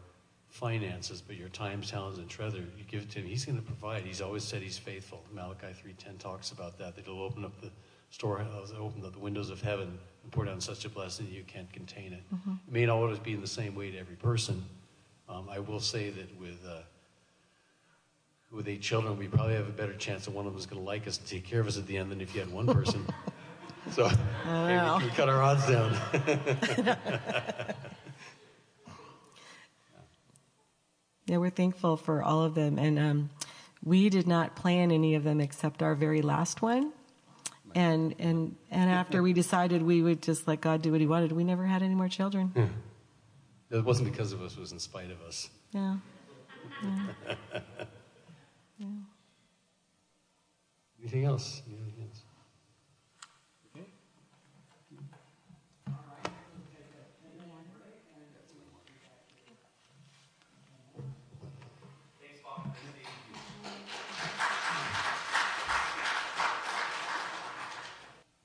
finances, 0.50 1.22
but 1.26 1.38
your 1.38 1.48
time, 1.48 1.82
talents, 1.82 2.20
and 2.20 2.28
treasure. 2.28 2.66
You 2.78 2.84
give 2.86 3.04
it 3.04 3.12
to 3.12 3.20
him. 3.20 3.28
He's 3.28 3.46
going 3.46 3.58
to 3.58 3.64
provide. 3.64 4.04
He's 4.04 4.20
always 4.20 4.44
said 4.44 4.62
he's 4.62 4.78
faithful. 4.78 5.24
Malachi 5.34 5.68
3.10 5.68 6.18
talks 6.20 6.52
about 6.52 6.78
that, 6.80 6.98
that 6.98 7.06
he'll 7.06 7.22
open 7.22 7.46
up 7.46 7.62
the 7.62 7.72
storehouse, 8.10 8.74
open 8.78 9.06
up 9.06 9.14
the 9.14 9.20
windows 9.20 9.50
of 9.50 9.62
heaven 9.62 9.98
and 10.24 10.32
pour 10.34 10.44
down 10.44 10.60
such 10.60 10.84
a 10.84 10.90
blessing 10.90 11.28
that 11.28 11.34
you 11.34 11.44
can't 11.48 11.72
contain 11.72 12.12
it. 12.12 12.24
It 12.68 12.74
may 12.74 12.86
not 12.86 12.98
always 12.98 13.20
be 13.20 13.32
in 13.32 13.40
the 13.40 13.48
same 13.48 13.74
way 13.74 13.90
to 13.90 13.98
every 13.98 14.18
person. 14.18 14.62
Um, 15.30 15.48
I 15.50 15.60
will 15.60 15.80
say 15.80 16.10
that 16.10 16.40
with... 16.40 16.60
Uh, 16.68 16.82
with 18.52 18.68
eight 18.68 18.82
children, 18.82 19.18
we 19.18 19.30
probably 19.30 19.54
have 19.54 19.70
a 19.70 19.72
better 19.72 19.94
chance 19.94 20.26
that 20.26 20.32
one 20.32 20.46
of 20.46 20.52
them 20.52 20.60
is 20.60 20.66
going 20.66 20.82
to 20.82 20.86
like 20.86 21.08
us 21.08 21.18
and 21.18 21.26
take 21.26 21.46
care 21.46 21.62
of 21.62 21.68
us 21.68 21.78
at 21.78 21.88
the 21.88 21.96
end 21.96 22.12
than 22.12 22.20
if 22.20 22.36
you 22.36 22.42
had 22.42 22.52
one 22.52 22.68
person. 22.68 23.06
so 23.92 24.10
maybe 24.46 25.06
we 25.06 25.12
cut 25.12 25.30
our 25.30 25.42
odds 25.42 25.68
down. 25.68 25.98
Yeah, 31.32 31.38
we're 31.38 31.50
thankful 31.50 31.96
for 31.96 32.22
all 32.22 32.44
of 32.44 32.56
them. 32.56 32.78
And 32.78 33.00
um, 33.00 33.30
we 33.82 34.10
did 34.10 34.28
not 34.28 34.58
plan 34.58 34.92
any 34.92 35.16
of 35.16 35.24
them 35.24 35.40
except 35.40 35.82
our 35.82 35.96
very 35.96 36.22
last 36.22 36.62
one. 36.62 36.92
And, 37.74 38.14
and, 38.20 38.58
and 38.70 38.90
after 38.90 39.24
we 39.24 39.32
decided 39.32 39.82
we 39.82 40.02
would 40.02 40.22
just 40.22 40.46
let 40.46 40.60
God 40.60 40.82
do 40.82 40.92
what 40.92 41.00
he 41.00 41.08
wanted, 41.08 41.32
we 41.32 41.46
never 41.46 41.66
had 41.66 41.84
any 41.84 41.96
more 41.96 42.10
children. 42.10 42.52
Yeah. 42.54 43.78
it 43.78 43.86
wasn't 43.86 44.12
because 44.12 44.34
of 44.34 44.42
us; 44.42 44.58
it 44.58 44.60
was 44.60 44.74
in 44.74 44.80
spite 44.80 45.10
of 45.10 45.22
us. 45.22 45.50
Yeah. 45.72 45.96
Yeah. 46.84 47.08
Anything 51.00 51.24
else? 51.24 51.62
Anything 51.66 52.10
else? 52.10 52.21